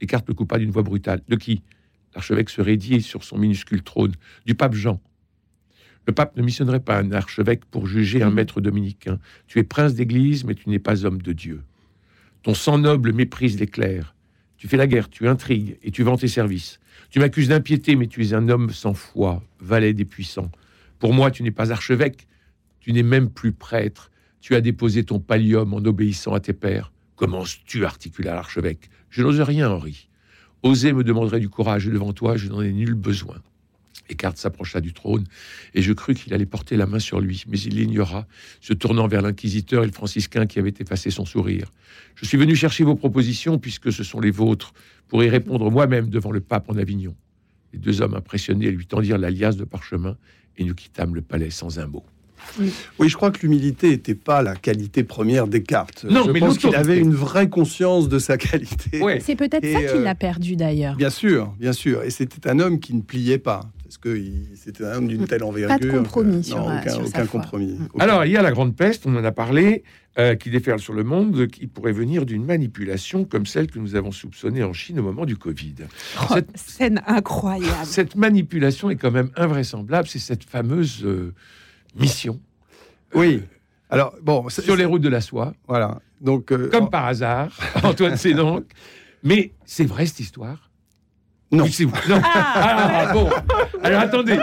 Eckhart 0.01 0.23
le 0.29 0.35
coupa 0.35 0.59
d'une 0.59 0.71
voix 0.71 0.85
brutale. 0.85 1.23
De 1.29 1.35
qui? 1.35 1.63
L'archevêque 2.15 2.51
se 2.51 2.61
raidit 2.61 3.03
sur 3.03 3.25
son 3.25 3.37
minuscule 3.37 3.83
trône. 3.83 4.13
Du 4.47 4.55
pape 4.55 4.75
Jean. 4.75 5.01
Le 6.07 6.13
pape 6.13 6.37
ne 6.37 6.43
missionnerait 6.43 6.81
pas 6.81 6.99
un 6.99 7.13
archevêque 7.13 7.65
pour 7.65 7.87
juger 7.87 8.23
un 8.23 8.31
maître 8.31 8.61
dominicain. 8.61 9.19
Tu 9.47 9.59
es 9.59 9.65
prince 9.65 9.95
d'église, 9.95 10.45
mais 10.45 10.55
tu 10.55 10.69
n'es 10.69 10.79
pas 10.79 11.05
homme 11.05 11.21
de 11.21 11.33
Dieu. 11.33 11.63
Ton 12.43 12.55
sang 12.55 12.79
noble 12.79 13.13
méprise 13.13 13.59
les 13.59 13.67
clercs. 13.67 14.15
Tu 14.61 14.69
fais 14.69 14.77
la 14.77 14.87
guerre, 14.87 15.09
tu 15.09 15.27
intrigues 15.27 15.79
et 15.83 15.91
tu 15.91 16.03
vends 16.03 16.19
tes 16.19 16.29
services. 16.29 16.81
Tu 17.09 17.19
m'accuses 17.19 17.49
d'impiété, 17.49 17.97
mais 17.97 18.09
tu 18.09 18.23
es 18.23 18.35
un 18.35 18.51
homme 18.51 18.69
sans 18.69 18.93
foi, 18.93 19.43
valet 19.59 19.95
des 19.95 20.05
puissants. 20.05 20.51
Pour 20.99 21.15
moi, 21.15 21.31
tu 21.31 21.43
n'es 21.43 21.51
pas 21.51 21.73
archevêque, 21.73 22.29
tu 22.79 22.93
n'es 22.93 23.03
même 23.03 23.31
plus 23.31 23.53
prêtre. 23.53 24.11
Tu 24.43 24.55
as 24.55 24.61
déposé 24.61 25.03
ton 25.03 25.19
pallium 25.19 25.73
en 25.73 25.79
obéissant 25.79 26.35
à 26.35 26.41
tes 26.41 26.53
pères. 26.53 26.93
Commences-tu, 27.17 27.87
articula 27.87 28.35
l'archevêque? 28.35 28.91
Je 29.09 29.23
n'ose 29.23 29.41
rien, 29.41 29.71
Henri. 29.71 30.11
Oser 30.63 30.93
me 30.93 31.05
demanderait 31.05 31.41
du 31.41 31.49
courage, 31.49 31.89
et 31.89 31.91
devant 31.91 32.13
toi, 32.13 32.37
je 32.37 32.51
n'en 32.51 32.61
ai 32.61 32.71
nul 32.71 32.93
besoin. 32.93 33.37
Eckhart 34.11 34.37
s'approcha 34.37 34.81
du 34.81 34.93
trône, 34.93 35.25
et 35.75 35.83
je 35.83 35.93
crus 35.93 36.19
qu'il 36.19 36.35
allait 36.35 36.47
porter 36.47 36.77
la 36.77 36.87
main 36.87 36.99
sur 36.99 37.21
lui, 37.21 37.45
mais 37.49 37.59
il 37.59 37.77
l'ignora, 37.77 38.27
se 38.61 38.73
tournant 38.73 39.09
vers 39.09 39.23
l'inquisiteur 39.23 39.83
et 39.83 39.87
le 39.87 39.93
franciscain 39.93 40.47
qui 40.47 40.59
avait 40.59 40.75
effacé 40.79 41.11
son 41.11 41.25
sourire. 41.25 41.73
Je 42.17 42.25
suis 42.25 42.39
venu 42.39 42.55
chercher 42.55 42.85
vos 42.85 42.97
propositions, 42.97 43.59
puisque 43.59 43.93
ce 43.93 44.05
sont 44.05 44.21
les 44.21 44.31
vôtres, 44.31 44.73
pour 45.09 45.25
y 45.25 45.29
répondre 45.29 45.71
moi-même 45.71 46.09
devant 46.09 46.31
le 46.31 46.41
pape 46.41 46.69
en 46.69 46.77
Avignon. 46.77 47.15
Les 47.73 47.79
deux 47.79 48.03
hommes 48.03 48.15
impressionnés 48.15 48.71
lui 48.71 48.87
tendirent 48.87 49.19
l'alias 49.19 49.53
de 49.53 49.65
parchemin, 49.65 50.17
et 50.59 50.65
nous 50.65 50.75
quittâmes 50.75 51.15
le 51.15 51.23
palais 51.23 51.51
sans 51.51 51.79
un 51.79 51.87
mot. 51.87 52.05
Oui. 52.99 53.09
je 53.09 53.15
crois 53.17 53.31
que 53.31 53.41
l'humilité 53.43 53.91
n'était 53.91 54.15
pas 54.15 54.43
la 54.43 54.57
qualité 54.57 55.05
première 55.05 55.47
Descartes. 55.47 56.05
Non, 56.09 56.25
je 56.25 56.31
mais 56.31 56.41
pense 56.41 56.59
qu'il 56.59 56.75
avait 56.75 56.99
une 56.99 57.15
vraie 57.15 57.49
conscience 57.49 58.09
de 58.09 58.19
sa 58.19 58.37
qualité. 58.37 59.01
C'est 59.21 59.37
peut-être 59.37 59.67
ça 59.67 59.83
qu'il 59.83 60.03
l'a 60.03 60.15
perdu 60.15 60.57
d'ailleurs. 60.57 60.97
Bien 60.97 61.11
sûr, 61.11 61.55
bien 61.59 61.73
sûr. 61.73 62.03
Et 62.03 62.11
c'était 62.11 62.49
un 62.49 62.59
homme 62.59 62.81
qui 62.81 62.95
ne 62.95 63.03
pliait 63.03 63.39
pas. 63.39 63.71
Parce 63.91 63.99
que 63.99 64.23
c'était 64.55 64.85
un 64.85 64.99
homme 64.99 65.09
d'une 65.09 65.27
telle 65.27 65.43
envergure. 65.43 65.77
Pas 65.77 65.85
de 65.85 65.91
compromis 65.91 66.45
sur, 66.45 66.59
non, 66.59 66.79
aucun, 66.79 66.91
sur 66.91 67.05
aucun 67.05 67.27
compromis. 67.27 67.77
Aucun. 67.93 68.05
Alors, 68.05 68.25
il 68.25 68.31
y 68.31 68.37
a 68.37 68.43
la 68.43 68.53
grande 68.53 68.77
peste, 68.77 69.05
on 69.05 69.17
en 69.17 69.25
a 69.25 69.33
parlé, 69.33 69.83
euh, 70.17 70.37
qui 70.37 70.49
déferle 70.49 70.79
sur 70.79 70.93
le 70.93 71.03
monde, 71.03 71.49
qui 71.49 71.67
pourrait 71.67 71.91
venir 71.91 72.25
d'une 72.25 72.45
manipulation 72.45 73.25
comme 73.25 73.47
celle 73.47 73.69
que 73.69 73.81
nous 73.81 73.97
avons 73.97 74.13
soupçonnée 74.13 74.63
en 74.63 74.73
Chine 74.73 75.01
au 75.01 75.03
moment 75.03 75.27
du 75.27 75.37
Covid. 75.37 75.75
Oh, 76.23 76.35
cette 76.35 76.57
scène 76.57 77.03
incroyable. 77.05 77.85
Cette 77.85 78.15
manipulation 78.15 78.91
est 78.91 78.97
quand 78.97 79.11
même 79.11 79.33
invraisemblable. 79.35 80.07
C'est 80.07 80.21
cette 80.21 80.45
fameuse 80.45 81.05
euh, 81.05 81.35
mission 81.99 82.39
oui. 83.15 83.43
Alors, 83.89 84.15
bon. 84.23 84.49
Sur 84.51 84.77
les 84.77 84.85
routes 84.85 85.03
de 85.03 85.09
la 85.09 85.21
soie. 85.21 85.53
Voilà. 85.67 86.01
Donc, 86.21 86.53
euh, 86.53 86.69
Comme 86.71 86.91
par 86.91 87.07
hasard, 87.07 87.59
Antoine 87.83 88.17
c'est 88.17 88.35
donc. 88.35 88.67
Mais 89.25 89.51
c'est 89.65 89.85
vrai 89.85 90.07
cette 90.07 90.21
histoire 90.21 90.70
non. 91.53 91.65
Oui, 91.65 91.89
non. 92.09 92.21
Ah, 92.23 93.09
ah, 93.09 93.13
bon. 93.13 93.29
Alors 93.83 94.01
attendez. 94.03 94.37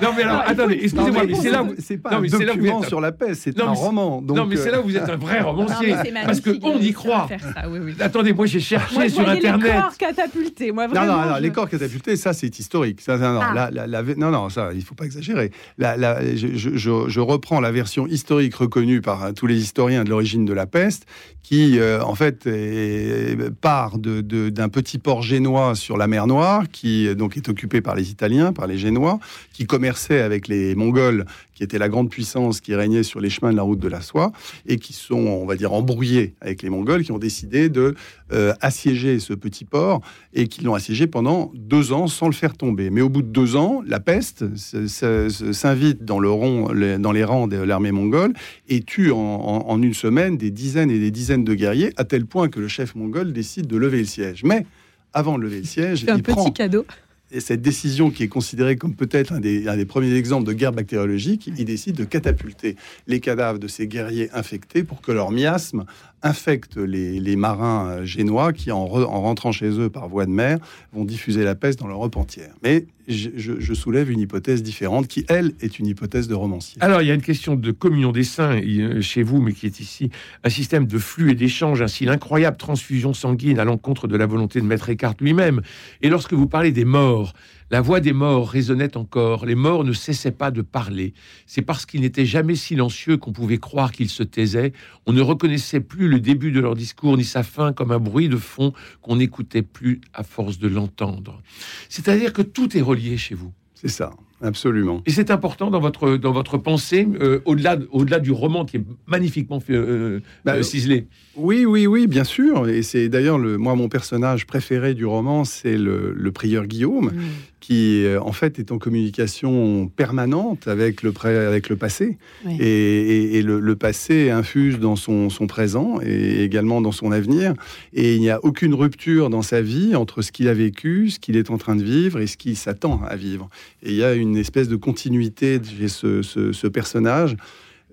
Non 0.00 0.10
mais 0.16 0.22
alors 0.22 0.42
attendez. 0.46 0.78
Excusez-moi, 0.82 1.24
mais, 1.26 1.34
c'est 1.34 1.50
là 1.50 1.62
où 1.62 1.74
c'est 1.78 1.98
pas 1.98 2.12
non, 2.12 2.20
mais 2.20 2.34
un 2.34 2.38
document 2.38 2.82
sur 2.82 3.00
la 3.00 3.12
paix, 3.12 3.34
c'est 3.34 3.60
un 3.60 3.72
roman. 3.72 4.22
Donc... 4.22 4.36
Non 4.38 4.46
mais 4.46 4.56
c'est 4.56 4.70
là 4.70 4.80
où 4.80 4.84
vous 4.84 4.96
êtes 4.96 5.08
un 5.08 5.16
vrai 5.16 5.40
romancier, 5.40 5.94
parce 6.24 6.40
que 6.40 6.50
on 6.62 6.78
y 6.78 6.92
croit. 6.92 7.28
Oui, 7.68 7.78
oui. 7.82 7.94
Attendez, 8.00 8.32
moi 8.32 8.46
j'ai 8.46 8.60
cherché 8.60 8.94
moi, 8.94 9.08
sur 9.08 9.28
internet. 9.28 9.66
Les 9.74 9.80
corps 9.80 9.96
catapultés, 9.98 10.72
moi 10.72 10.86
vraiment. 10.86 11.06
Non 11.06 11.12
non, 11.12 11.30
non 11.30 11.36
les 11.36 11.50
corps 11.50 11.68
catapultés, 11.68 12.16
ça 12.16 12.32
c'est 12.32 12.58
historique. 12.58 13.00
Ça, 13.02 13.18
non, 13.18 13.34
non, 13.34 13.40
ah. 13.42 13.70
la, 13.70 13.86
la, 13.86 14.02
non 14.16 14.30
non, 14.30 14.48
ça 14.48 14.70
il 14.74 14.82
faut 14.82 14.94
pas 14.94 15.04
exagérer. 15.04 15.50
La, 15.76 15.96
je, 16.34 16.48
je, 16.56 17.08
je, 17.08 17.20
reprends 17.20 17.60
la 17.60 17.72
version 17.72 18.06
historique 18.06 18.54
reconnue 18.54 19.00
par 19.00 19.24
euh, 19.24 19.32
tous 19.32 19.46
les 19.46 19.58
historiens 19.58 20.04
de 20.04 20.10
l'origine 20.10 20.44
de 20.44 20.52
la 20.52 20.66
peste, 20.66 21.06
qui 21.42 21.78
euh, 21.78 22.02
en 22.02 22.14
fait 22.14 22.46
est, 22.46 23.50
part 23.60 23.98
d'un 23.98 24.22
de, 24.22 24.48
d'un 24.48 24.68
petit 24.68 24.98
port 24.98 25.22
génois 25.22 25.74
sur 25.74 25.96
la 25.96 26.06
mer 26.06 26.26
Noire 26.26 26.45
qui 26.72 27.14
donc 27.14 27.36
est 27.36 27.48
occupé 27.48 27.80
par 27.80 27.94
les 27.94 28.10
Italiens, 28.10 28.52
par 28.52 28.66
les 28.66 28.78
Génois, 28.78 29.18
qui 29.52 29.66
commerçaient 29.66 30.20
avec 30.20 30.48
les 30.48 30.74
Mongols, 30.74 31.24
qui 31.54 31.62
étaient 31.62 31.78
la 31.78 31.88
grande 31.88 32.10
puissance 32.10 32.60
qui 32.60 32.74
régnait 32.74 33.02
sur 33.02 33.20
les 33.20 33.30
chemins 33.30 33.50
de 33.50 33.56
la 33.56 33.62
route 33.62 33.78
de 33.78 33.88
la 33.88 34.02
soie, 34.02 34.32
et 34.66 34.76
qui 34.76 34.92
sont, 34.92 35.16
on 35.16 35.46
va 35.46 35.56
dire, 35.56 35.72
embrouillés 35.72 36.34
avec 36.40 36.62
les 36.62 36.70
Mongols, 36.70 37.02
qui 37.02 37.12
ont 37.12 37.18
décidé 37.18 37.68
de 37.68 37.94
euh, 38.32 38.52
assiéger 38.60 39.18
ce 39.20 39.32
petit 39.32 39.64
port, 39.64 40.00
et 40.34 40.48
qui 40.48 40.62
l'ont 40.62 40.74
assiégé 40.74 41.06
pendant 41.06 41.50
deux 41.54 41.92
ans 41.92 42.08
sans 42.08 42.26
le 42.26 42.34
faire 42.34 42.54
tomber. 42.56 42.90
Mais 42.90 43.00
au 43.00 43.08
bout 43.08 43.22
de 43.22 43.28
deux 43.28 43.56
ans, 43.56 43.82
la 43.86 44.00
peste 44.00 44.44
s'invite 44.56 46.04
dans 46.04 46.20
les 46.20 47.24
rangs 47.24 47.46
de 47.48 47.56
l'armée 47.56 47.92
mongole 47.92 48.34
et 48.68 48.82
tue 48.82 49.10
en, 49.10 49.16
en 49.16 49.82
une 49.82 49.94
semaine 49.94 50.36
des 50.36 50.50
dizaines 50.50 50.90
et 50.90 50.98
des 50.98 51.10
dizaines 51.10 51.44
de 51.44 51.54
guerriers, 51.54 51.92
à 51.96 52.04
tel 52.04 52.26
point 52.26 52.48
que 52.48 52.60
le 52.60 52.68
chef 52.68 52.94
mongol 52.94 53.32
décide 53.32 53.66
de 53.66 53.76
lever 53.76 53.98
le 53.98 54.04
siège. 54.04 54.42
Mais 54.44 54.66
avant 55.16 55.38
de 55.38 55.42
lever 55.42 55.60
le 55.60 55.64
siège. 55.64 56.06
un 56.08 56.18
petit 56.18 56.52
cadeau. 56.52 56.84
Et 57.32 57.40
cette 57.40 57.62
décision, 57.62 58.10
qui 58.10 58.22
est 58.22 58.28
considérée 58.28 58.76
comme 58.76 58.94
peut-être 58.94 59.32
un 59.32 59.40
des, 59.40 59.66
un 59.66 59.76
des 59.76 59.86
premiers 59.86 60.14
exemples 60.14 60.46
de 60.46 60.52
guerre 60.52 60.72
bactériologique, 60.72 61.50
il 61.58 61.64
décide 61.64 61.96
de 61.96 62.04
catapulter 62.04 62.76
les 63.08 63.18
cadavres 63.18 63.58
de 63.58 63.66
ces 63.66 63.88
guerriers 63.88 64.30
infectés 64.32 64.84
pour 64.84 65.00
que 65.00 65.10
leur 65.10 65.32
miasme 65.32 65.86
infecte 66.22 66.76
les, 66.76 67.36
marins 67.36 67.88
euh, 67.88 68.04
génois 68.04 68.52
qui, 68.52 68.72
en, 68.72 68.86
rentrant 68.86 69.52
chez 69.52 69.68
eux 69.68 69.90
par 69.90 70.08
voie 70.08 70.26
de 70.26 70.30
mer, 70.30 70.58
vont 70.92 71.04
diffuser 71.04 71.44
la 71.44 71.54
peste 71.54 71.78
dans 71.78 71.86
l'Europe 71.86 72.16
entière. 72.16 72.52
Mais 72.62 72.86
je, 73.08 73.74
soulève 73.74 74.10
une 74.10 74.18
hypothèse 74.18 74.62
différente 74.62 75.06
qui, 75.06 75.24
elle, 75.28 75.52
est 75.60 75.78
une 75.78 75.86
hypothèse 75.86 76.28
de 76.28 76.34
romancier. 76.34 76.82
Alors, 76.82 77.02
il 77.02 77.08
y 77.08 77.10
a 77.10 77.14
une 77.14 77.22
question 77.22 77.54
de 77.54 77.70
communion 77.70 78.10
des 78.10 78.24
saints 78.24 78.60
chez 79.00 79.22
vous, 79.22 79.40
mais 79.40 79.52
qui 79.52 79.66
est 79.66 79.78
ici 79.80 80.10
un 80.42 80.50
système 80.50 80.86
de 80.86 80.98
flux 80.98 81.30
et 81.30 81.34
d'échange, 81.34 81.82
ainsi 81.82 82.04
l'incroyable 82.04 82.56
transfusion 82.56 83.14
sanguine 83.14 83.58
à 83.58 83.64
l'encontre 83.64 84.08
de 84.08 84.16
la 84.16 84.26
volonté 84.26 84.60
de 84.60 84.66
Maître 84.66 84.90
Eckhart 84.90 85.14
lui-même. 85.20 85.62
Et 86.02 86.08
lorsque 86.08 86.32
vous 86.32 86.48
parlez 86.48 86.72
des 86.72 86.84
morts, 86.84 87.32
la 87.70 87.80
voix 87.80 88.00
des 88.00 88.12
morts 88.12 88.48
résonnait 88.48 88.96
encore, 88.96 89.44
les 89.44 89.54
morts 89.54 89.84
ne 89.84 89.92
cessaient 89.92 90.30
pas 90.30 90.50
de 90.50 90.62
parler. 90.62 91.14
C'est 91.46 91.62
parce 91.62 91.86
qu'ils 91.86 92.00
n'étaient 92.00 92.26
jamais 92.26 92.54
silencieux 92.54 93.16
qu'on 93.16 93.32
pouvait 93.32 93.58
croire 93.58 93.92
qu'ils 93.92 94.08
se 94.08 94.22
taisaient. 94.22 94.72
On 95.06 95.12
ne 95.12 95.20
reconnaissait 95.20 95.80
plus 95.80 96.08
le 96.08 96.20
début 96.20 96.52
de 96.52 96.60
leur 96.60 96.74
discours 96.74 97.16
ni 97.16 97.24
sa 97.24 97.42
fin 97.42 97.72
comme 97.72 97.90
un 97.90 97.98
bruit 97.98 98.28
de 98.28 98.36
fond 98.36 98.72
qu'on 99.02 99.16
n'écoutait 99.16 99.62
plus 99.62 100.00
à 100.14 100.22
force 100.22 100.58
de 100.58 100.68
l'entendre. 100.68 101.42
C'est-à-dire 101.88 102.32
que 102.32 102.42
tout 102.42 102.76
est 102.76 102.82
relié 102.82 103.16
chez 103.16 103.34
vous. 103.34 103.52
C'est 103.74 103.88
ça. 103.88 104.10
Absolument. 104.42 105.02
Et 105.06 105.10
c'est 105.10 105.30
important 105.30 105.70
dans 105.70 105.80
votre, 105.80 106.16
dans 106.16 106.32
votre 106.32 106.58
pensée, 106.58 107.08
euh, 107.20 107.40
au-delà 107.46 107.78
au 107.90 108.04
-delà 108.04 108.20
du 108.20 108.32
roman 108.32 108.66
qui 108.66 108.76
est 108.76 108.84
magnifiquement 109.06 109.62
euh, 109.70 110.20
bah, 110.44 110.56
euh, 110.56 110.62
ciselé. 110.62 111.06
Oui, 111.36 111.64
oui, 111.64 111.86
oui, 111.86 112.06
bien 112.06 112.24
sûr. 112.24 112.68
Et 112.68 112.82
c'est 112.82 113.08
d'ailleurs, 113.08 113.38
moi, 113.38 113.74
mon 113.74 113.88
personnage 113.88 114.46
préféré 114.46 114.92
du 114.92 115.06
roman, 115.06 115.44
c'est 115.44 115.78
le, 115.78 116.30
prieur 116.32 116.66
Guillaume, 116.66 117.06
mm. 117.06 117.22
Qui, 117.66 118.04
en 118.20 118.32
fait, 118.32 118.58
est 118.58 118.70
en 118.70 118.78
communication 118.78 119.88
permanente 119.88 120.68
avec 120.68 121.02
le, 121.02 121.12
avec 121.24 121.68
le 121.68 121.76
passé. 121.76 122.16
Et, 122.60 123.42
le, 123.42 123.76
passé 123.76 124.30
infuse 124.30 124.78
dans 124.78 124.96
son, 124.96 125.30
son, 125.30 125.46
présent 125.46 125.98
et 126.04 126.42
également 126.42 126.80
dans 126.80 126.92
son 126.92 127.10
avenir. 127.10 127.54
Et 127.92 128.14
il 128.14 128.20
n'y 128.20 128.30
a 128.30 128.44
aucune 128.44 128.74
rupture 128.74 129.30
dans 129.30 129.42
sa 129.42 129.60
vie 129.60 129.96
entre 129.96 130.22
ce 130.22 130.30
qu'il 130.30 130.48
a 130.48 130.54
vécu, 130.54 131.10
ce 131.10 131.18
qu'il 131.18 131.36
est 131.36 131.50
en 131.50 131.58
train 131.58 131.76
de 131.76 131.82
vivre 131.82 132.20
et 132.20 132.26
ce 132.26 132.36
qu'il 132.36 132.56
s'attend 132.56 133.02
à 133.08 133.16
vivre. 133.16 133.48
Et 133.82 133.90
il 133.90 133.96
y 133.96 134.04
a 134.04 134.14
une 134.14 134.36
une 134.36 134.42
espèce 134.42 134.68
de 134.68 134.76
continuité 134.76 135.60
chez 135.64 135.88
ce, 135.88 136.66
personnage. 136.66 137.36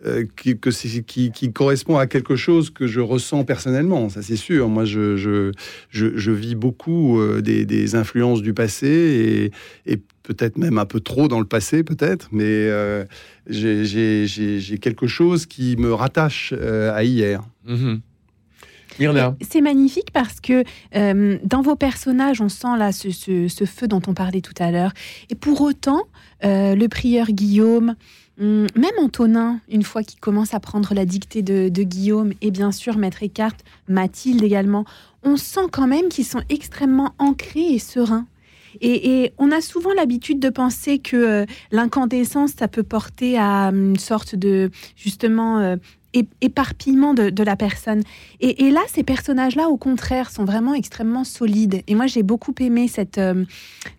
Euh, 0.05 0.25
qui, 0.35 0.59
que 0.59 0.69
qui, 0.99 1.31
qui, 1.31 1.53
correspond 1.53 1.97
à 1.97 2.07
quelque 2.07 2.35
chose 2.35 2.69
que 2.69 2.87
je 2.87 2.99
ressens 2.99 3.45
personnellement, 3.45 4.09
ça 4.09 4.21
c'est 4.21 4.35
sûr. 4.35 4.67
Moi, 4.67 4.83
je, 4.83 5.15
je, 5.15 5.51
je, 5.91 6.31
vis 6.31 6.55
beaucoup 6.55 7.21
euh, 7.21 7.41
des, 7.41 7.95
influences 7.95 8.41
du 8.41 8.53
passé 8.53 9.51
et, 9.85 10.01
peut-être 10.23 10.57
même 10.57 10.77
un 10.77 10.85
peu 10.85 10.99
trop 10.99 11.29
dans 11.29 11.39
le 11.39 11.45
passé, 11.45 11.83
peut-être, 11.83 12.29
mais 12.33 12.43
euh, 12.45 13.05
j'ai 13.47 14.77
quelque 14.81 15.07
chose 15.07 15.45
qui 15.45 15.77
me 15.77 15.93
rattache 15.93 16.53
à 16.53 17.03
hier. 17.03 17.41
Mm-hmm. 17.67 17.99
C'est 19.41 19.61
magnifique 19.61 20.11
parce 20.11 20.39
que 20.39 20.63
euh, 20.95 21.37
dans 21.43 21.61
vos 21.61 21.75
personnages, 21.75 22.41
on 22.41 22.49
sent 22.49 22.77
là 22.77 22.91
ce, 22.91 23.65
feu 23.65 23.87
dont 23.87 24.01
on 24.07 24.13
parlait 24.13 24.41
tout 24.41 24.53
à 24.59 24.71
l'heure. 24.71 24.93
Et 25.29 25.35
pour 25.35 25.61
autant, 25.61 26.03
euh, 26.43 26.75
le 26.75 26.87
prieur 26.87 27.27
Guillaume, 27.27 27.95
même 28.37 28.97
Antonin, 28.99 29.59
une 29.69 29.83
fois 29.83 30.03
qu'il 30.03 30.19
commence 30.19 30.53
à 30.53 30.59
prendre 30.59 30.93
la 30.93 31.05
dictée 31.05 31.41
de, 31.41 31.83
Guillaume, 31.83 32.33
et 32.41 32.51
bien 32.51 32.71
sûr 32.71 32.97
Maître 32.97 33.23
Eckhart, 33.23 33.57
Mathilde 33.87 34.43
également, 34.43 34.85
on 35.23 35.37
sent 35.37 35.67
quand 35.71 35.87
même 35.87 36.09
qu'ils 36.09 36.25
sont 36.25 36.41
extrêmement 36.49 37.13
ancrés 37.19 37.73
et 37.73 37.79
sereins. 37.79 38.25
Et, 38.81 39.33
on 39.37 39.51
a 39.51 39.61
souvent 39.61 39.93
l'habitude 39.93 40.39
de 40.39 40.49
penser 40.49 40.97
que 40.97 41.15
euh, 41.15 41.45
l'incandescence, 41.71 42.53
ça 42.57 42.67
peut 42.67 42.81
porter 42.81 43.37
à 43.37 43.69
hum, 43.69 43.91
une 43.91 43.99
sorte 43.99 44.35
de, 44.35 44.71
justement, 44.95 45.59
euh, 45.59 45.75
éparpillement 46.41 47.13
de, 47.13 47.43
la 47.43 47.55
personne. 47.55 48.03
Et, 48.39 48.69
là, 48.69 48.81
ces 48.87 49.03
personnages-là, 49.03 49.67
au 49.67 49.77
contraire, 49.77 50.29
sont 50.29 50.45
vraiment 50.45 50.73
extrêmement 50.73 51.23
solides. 51.23 51.81
Et 51.87 51.95
moi, 51.95 52.07
j'ai 52.07 52.23
beaucoup 52.23 52.53
aimé 52.59 52.87
cette, 52.87 53.17
euh, 53.17 53.45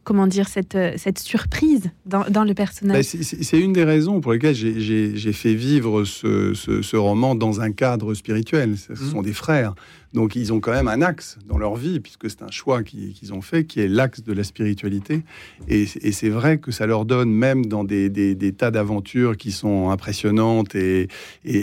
comment 0.04 0.26
dire, 0.26 0.48
cette, 0.48 0.74
euh, 0.74 0.92
cette 0.96 1.18
surprise 1.18 1.90
dans, 2.06 2.44
le 2.44 2.54
personnage. 2.54 2.96
Bah, 2.96 3.18
c'est 3.20 3.58
une 3.58 3.72
des 3.72 3.84
raisons 3.84 4.20
pour 4.20 4.32
lesquelles 4.32 4.54
j'ai 4.54 5.32
fait 5.32 5.54
vivre 5.54 6.04
ce, 6.04 6.54
ce, 6.54 6.96
roman 6.96 7.34
dans 7.34 7.60
un 7.60 7.72
cadre 7.72 8.14
spirituel. 8.14 8.76
Ce 8.78 8.92
mmh. 8.92 8.96
sont 8.96 9.22
des 9.22 9.32
frères. 9.32 9.74
Donc 10.14 10.36
ils 10.36 10.52
ont 10.52 10.60
quand 10.60 10.72
même 10.72 10.86
un 10.86 11.02
axe 11.02 11.38
dans 11.46 11.58
leur 11.58 11.74
vie, 11.74 11.98
puisque 11.98 12.30
c'est 12.30 12.42
un 12.42 12.50
choix 12.50 12.84
qu'ils 12.84 13.34
ont 13.34 13.42
fait, 13.42 13.64
qui 13.64 13.80
est 13.80 13.88
l'axe 13.88 14.22
de 14.22 14.32
la 14.32 14.44
spiritualité. 14.44 15.22
Et, 15.68 15.86
c'est 15.86 16.28
vrai 16.28 16.58
que 16.58 16.70
ça 16.70 16.86
leur 16.86 17.04
donne, 17.04 17.32
même 17.32 17.66
dans 17.66 17.82
des, 17.82 18.54
tas 18.56 18.70
d'aventures 18.70 19.36
qui 19.36 19.50
sont 19.50 19.90
impressionnantes 19.90 20.76
et, 20.76 21.08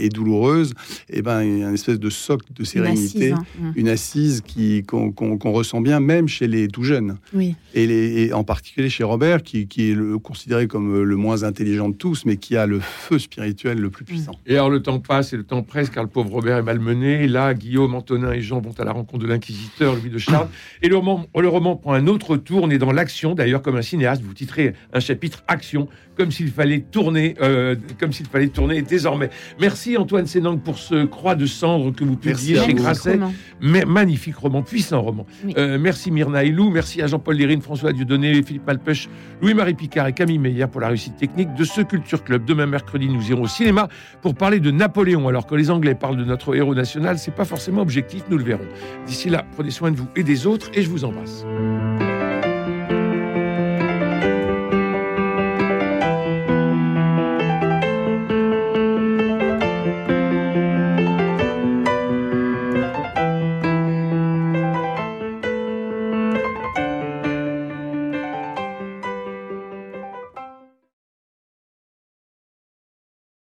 douloureuses, 0.10 0.74
et 1.10 1.20
eh 1.20 1.22
ben, 1.22 1.42
une 1.42 1.74
espèce 1.74 2.00
de 2.00 2.10
socle 2.10 2.52
de 2.54 2.66
sérénité, 2.66 3.34
une 3.76 3.88
assise, 3.88 4.42
mmh. 4.42 4.82
qu'on 4.84 5.52
ressent 5.52 5.80
bien 5.80 6.02
même 6.02 6.28
chez 6.28 6.48
les 6.48 6.68
tout 6.68 6.84
jeunes. 6.84 7.18
Oui. 7.34 7.56
Et, 7.74 8.32
en 8.34 8.44
particulier 8.44 8.90
chez 8.90 9.06
Robert, 9.06 9.44
qui, 9.44 9.68
est 9.78 9.96
le, 9.96 10.18
considéré 10.18 10.68
comme 10.68 11.02
le 11.02 11.16
moins 11.16 11.44
intelligent 11.44 11.88
de 11.88 11.96
tous, 11.96 12.26
mais 12.26 12.36
qui 12.36 12.58
a 12.58 12.66
le 12.66 12.82
feu 12.82 13.18
spirituel 13.18 13.80
le 13.80 13.90
plus 13.90 14.04
puissant. 14.04 14.34
Et 14.46 14.56
alors 14.56 14.70
le 14.70 14.82
temps 14.82 15.00
passe 15.00 15.32
et 15.32 15.38
le 15.38 15.44
temps 15.44 15.64
presse, 15.64 15.90
car 15.90 16.04
le 16.04 16.10
pauvre 16.10 16.32
Robert 16.32 16.58
est 16.58 16.64
malmené. 16.64 17.28
Là, 17.28 17.54
Guillaume, 17.54 17.96
Antonin 17.96 18.34
et 18.34 18.41
les 18.42 18.48
gens 18.48 18.60
vont 18.60 18.74
à 18.80 18.84
la 18.84 18.92
rencontre 18.92 19.24
de 19.24 19.28
l'inquisiteur 19.28 19.96
Louis 19.96 20.10
de 20.10 20.18
Charles. 20.18 20.48
Et 20.82 20.90
le 20.90 20.98
roman, 20.98 21.28
le 21.38 21.48
roman 21.48 21.76
prend 21.76 21.94
un 21.94 22.08
autre 22.08 22.38
tour. 22.38 22.64
On 22.64 22.70
est 22.72 22.80
dans 22.80 22.92
l'action, 22.92 23.36
d'ailleurs, 23.36 23.62
comme 23.62 23.76
un 23.76 23.84
cinéaste. 23.84 24.24
Vous 24.24 24.34
titrez 24.34 24.74
un 24.94 25.00
chapitre 25.00 25.44
Action, 25.48 25.88
comme 26.18 26.32
s'il 26.32 26.50
fallait 26.50 26.80
tourner, 26.80 27.36
euh, 27.42 27.76
comme 28.00 28.12
s'il 28.12 28.26
fallait 28.26 28.48
tourner 28.48 28.82
désormais. 28.82 29.30
Merci 29.60 29.98
Antoine 29.98 30.26
Sénang 30.26 30.60
pour 30.60 30.80
ce 30.80 31.06
Croix 31.06 31.36
de 31.36 31.46
cendre 31.46 31.94
que 31.94 32.04
vous 32.04 32.16
publiez 32.16 32.58
chez 32.58 32.74
Grasset. 32.74 33.20
magnifique 33.60 34.38
roman, 34.38 34.64
puissant 34.64 35.02
roman. 35.02 35.26
Euh, 35.58 35.78
merci 35.80 36.10
Myrna 36.10 36.44
Hilou, 36.44 36.70
merci 36.70 37.02
à 37.02 37.08
Jean-Paul 37.08 37.36
Lérine, 37.36 37.62
François 37.62 37.94
Dieudonné, 37.94 38.42
Philippe 38.44 38.66
Malpeuch, 38.66 39.08
Louis-Marie 39.42 39.76
Picard 39.76 40.08
et 40.08 40.14
Camille 40.14 40.40
Meyer 40.40 40.68
pour 40.68 40.82
la 40.82 40.88
réussite 40.88 41.18
technique 41.18 41.54
de 41.54 41.64
ce 41.64 41.82
Culture 41.82 42.24
Club. 42.24 42.46
Demain 42.46 42.66
mercredi, 42.66 43.08
nous 43.08 43.30
irons 43.30 43.44
au 43.44 43.48
cinéma 43.48 43.88
pour 44.22 44.34
parler 44.34 44.60
de 44.60 44.72
Napoléon. 44.72 45.28
Alors 45.28 45.46
que 45.46 45.56
les 45.56 45.70
Anglais 45.70 45.96
parlent 45.96 46.18
de 46.18 46.26
notre 46.26 46.56
héros 46.56 46.76
national, 46.76 47.20
c'est 47.20 47.36
pas 47.36 47.46
forcément 47.46 47.82
objectif, 47.82 48.24
nous 48.32 48.38
le 48.38 48.44
verrons. 48.44 48.68
D'ici 49.06 49.30
là, 49.30 49.46
prenez 49.56 49.72
soin 49.72 49.92
de 49.92 49.98
vous 49.98 50.08
et 50.16 50.24
des 50.24 50.48
autres 50.48 50.72
et 50.74 50.82
je 50.82 50.90
vous 50.90 51.06
embrasse. 51.06 51.46